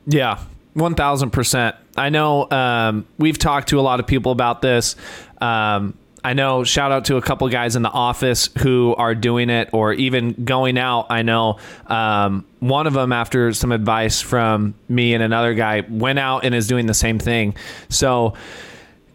Yeah, 0.07 0.43
one 0.75 0.95
thousand 0.95 1.31
percent. 1.31 1.77
I 1.97 2.11
know 2.11 2.51
um, 2.51 3.07
we've 3.19 3.39
talked 3.39 3.69
to 3.71 3.81
a 3.81 3.83
lot 3.83 4.01
of 4.01 4.07
people 4.07 4.33
about 4.33 4.61
this. 4.61 4.97
Um, 5.41 5.97
I 6.25 6.33
know 6.33 6.65
shout 6.65 6.91
out 6.91 7.05
to 7.07 7.17
a 7.17 7.23
couple 7.23 7.47
guys 7.51 7.77
in 7.77 7.83
the 7.83 7.91
office 7.91 8.49
who 8.59 8.95
are 8.97 9.15
doing 9.15 9.51
it 9.51 9.69
or 9.73 9.93
even 9.93 10.33
going 10.45 10.79
out. 10.79 11.09
I 11.11 11.21
know 11.21 11.59
um, 11.87 12.47
one 12.61 12.87
of 12.87 12.95
them, 12.95 13.13
after 13.13 13.53
some 13.53 13.73
advice 13.73 14.23
from 14.23 14.75
me 14.89 15.13
and 15.13 15.23
another 15.23 15.53
guy, 15.53 15.85
went 15.87 16.19
out 16.19 16.45
and 16.45 16.55
is 16.55 16.67
doing 16.67 16.87
the 16.87 16.95
same 16.95 17.19
thing. 17.19 17.55
So, 17.91 18.33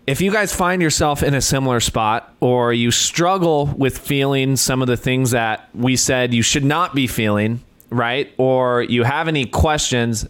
if 0.06 0.22
you 0.22 0.32
guys 0.32 0.54
find 0.54 0.82
yourself 0.82 1.22
in 1.22 1.36
a 1.36 1.42
similar 1.42 1.80
spot 1.80 2.34
or 2.40 2.74
you 2.74 2.90
struggle 2.90 3.68
with 3.68 3.98
feeling 3.98 4.56
some 4.56 4.82
of 4.82 4.88
the 4.88 4.98
things 4.98 5.32
that 5.32 5.70
we 5.76 5.96
said 5.96 6.34
you 6.34 6.42
should 6.42 6.66
not 6.66 6.96
be 6.96 7.06
feeling, 7.06 7.62
right? 7.92 8.32
Or 8.38 8.82
you 8.82 9.04
have 9.04 9.28
any 9.28 9.46
questions 9.46 10.28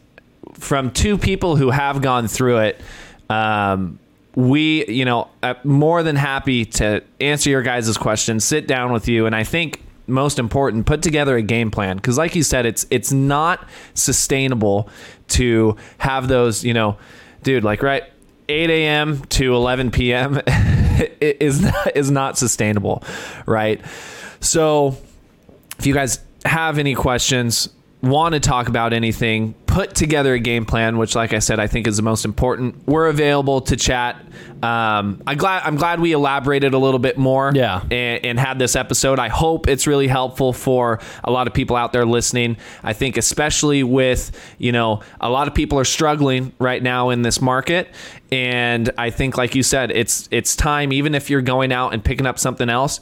from 0.54 0.92
two 0.92 1.18
people 1.18 1.56
who 1.56 1.70
have 1.70 2.02
gone 2.02 2.28
through 2.28 2.58
it, 2.58 2.82
um, 3.30 4.00
we, 4.36 4.86
you 4.88 5.06
know, 5.06 5.28
uh, 5.44 5.56
more 5.64 6.04
than 6.04 6.16
happy 6.16 6.66
to 6.66 7.04
answer 7.20 7.50
your 7.50 7.62
guys' 7.62 7.98
questions, 7.98 8.46
sit 8.46 8.68
down 8.68 8.92
with 8.92 9.08
you, 9.08 9.26
and 9.26 9.36
I 9.36 9.44
think 9.44 9.84
most 10.08 10.40
important, 10.40 10.86
put 10.86 11.02
together 11.02 11.38
a 11.38 11.42
game 11.42 11.72
plan 11.72 11.98
because, 11.98 12.18
like 12.18 12.36
you 12.36 12.44
said, 12.44 12.66
it's 12.66 12.86
it's 12.90 13.12
not 13.12 13.68
sustainable 13.94 14.90
to 15.30 15.76
have 16.00 16.28
those, 16.28 16.64
you 16.64 16.74
know, 16.74 16.98
dude, 17.44 17.64
like 17.64 17.84
right 17.84 18.04
8 18.50 18.70
a.m. 18.70 19.22
to 19.26 19.54
11 19.56 19.92
p.m. 19.92 20.42
is 21.22 21.62
not, 21.62 21.96
is 21.96 22.12
not 22.12 22.38
sustainable, 22.38 23.04
right? 23.46 23.80
So, 24.42 24.98
if 25.78 25.86
you 25.86 25.94
guys 25.94 26.20
have 26.46 26.80
any 26.80 26.96
questions, 26.96 27.70
want 28.02 28.34
to 28.34 28.40
talk 28.40 28.70
about 28.70 28.94
anything, 28.94 29.54
put 29.66 29.94
together 29.94 30.34
a 30.34 30.40
game 30.40 30.66
plan, 30.66 30.98
which, 30.98 31.16
like 31.16 31.34
I 31.34 31.40
said, 31.40 31.60
I 31.60 31.68
think 31.68 31.86
is 31.86 31.98
the 31.98 32.04
most 32.04 32.24
important. 32.24 32.88
We're 32.88 33.08
available 33.08 33.60
to 33.62 33.76
chat. 33.76 34.16
Um, 34.64 35.22
I'm 35.28 35.38
glad. 35.38 35.64
I'm 35.66 35.76
glad 35.76 36.00
we 36.00 36.14
elaborated 36.14 36.74
a 36.74 36.78
little 36.78 37.00
bit 37.00 37.18
more. 37.18 37.52
Yeah. 37.54 37.82
And, 37.92 38.26
and 38.26 38.40
had 38.40 38.58
this 38.58 38.76
episode. 38.76 39.20
I 39.20 39.28
hope 39.28 39.68
it's 39.68 39.86
really 39.86 40.08
helpful 40.08 40.54
for 40.54 41.00
a 41.24 41.32
lot 41.32 41.48
of 41.48 41.54
people 41.54 41.76
out 41.76 41.92
there 41.92 42.06
listening. 42.06 42.58
I 42.84 42.94
think, 42.94 43.18
especially 43.18 43.84
with 43.84 44.32
you 44.58 44.72
know, 44.72 45.02
a 45.20 45.30
lot 45.30 45.48
of 45.48 45.54
people 45.54 45.78
are 45.78 45.86
struggling 45.86 46.54
right 46.58 46.82
now 46.82 47.10
in 47.10 47.22
this 47.22 47.42
market, 47.42 47.94
and 48.32 48.90
I 48.98 49.10
think, 49.10 49.38
like 49.38 49.56
you 49.56 49.64
said, 49.64 49.92
it's 49.92 50.30
it's 50.32 50.56
time. 50.56 50.94
Even 50.94 51.16
if 51.16 51.30
you're 51.30 51.42
going 51.42 51.74
out 51.74 51.94
and 51.94 52.04
picking 52.04 52.26
up 52.26 52.40
something 52.40 52.70
else, 52.70 53.02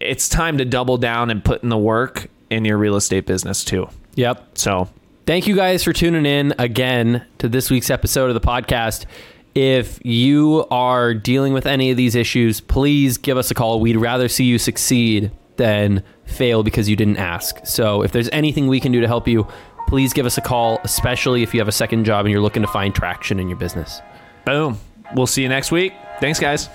it's 0.00 0.28
time 0.28 0.56
to 0.56 0.64
double 0.64 0.96
down 0.96 1.30
and 1.30 1.44
put 1.44 1.62
in 1.62 1.68
the 1.68 1.78
work 1.78 2.28
in 2.48 2.64
your 2.64 2.78
real 2.78 2.96
estate 2.96 3.26
business 3.26 3.62
too. 3.62 3.88
Yep. 4.14 4.58
So 4.58 4.88
Thank 5.24 5.46
you 5.46 5.54
guys 5.54 5.84
for 5.84 5.92
tuning 5.92 6.26
in 6.26 6.52
again 6.58 7.24
to 7.38 7.48
this 7.48 7.70
week's 7.70 7.90
episode 7.90 8.28
of 8.28 8.34
the 8.34 8.40
podcast. 8.40 9.06
If 9.54 10.00
you 10.04 10.66
are 10.68 11.14
dealing 11.14 11.52
with 11.52 11.64
any 11.64 11.92
of 11.92 11.96
these 11.96 12.16
issues, 12.16 12.60
please 12.60 13.18
give 13.18 13.36
us 13.36 13.50
a 13.50 13.54
call. 13.54 13.78
We'd 13.78 13.96
rather 13.96 14.28
see 14.28 14.44
you 14.44 14.58
succeed 14.58 15.30
than 15.58 16.02
fail 16.24 16.64
because 16.64 16.88
you 16.88 16.96
didn't 16.96 17.18
ask. 17.18 17.64
So 17.64 18.02
if 18.02 18.10
there's 18.10 18.28
anything 18.32 18.66
we 18.66 18.80
can 18.80 18.90
do 18.90 19.00
to 19.00 19.06
help 19.06 19.28
you, 19.28 19.46
please 19.86 20.12
give 20.12 20.26
us 20.26 20.38
a 20.38 20.42
call, 20.42 20.80
especially 20.82 21.44
if 21.44 21.54
you 21.54 21.60
have 21.60 21.68
a 21.68 21.72
second 21.72 22.04
job 22.04 22.24
and 22.24 22.32
you're 22.32 22.42
looking 22.42 22.62
to 22.62 22.68
find 22.68 22.92
traction 22.92 23.38
in 23.38 23.48
your 23.48 23.58
business. 23.58 24.00
boom. 24.44 24.80
We'll 25.14 25.26
see 25.26 25.42
you 25.42 25.48
next 25.48 25.70
week. 25.70 25.92
Thanks, 26.20 26.40
guys. 26.40 26.68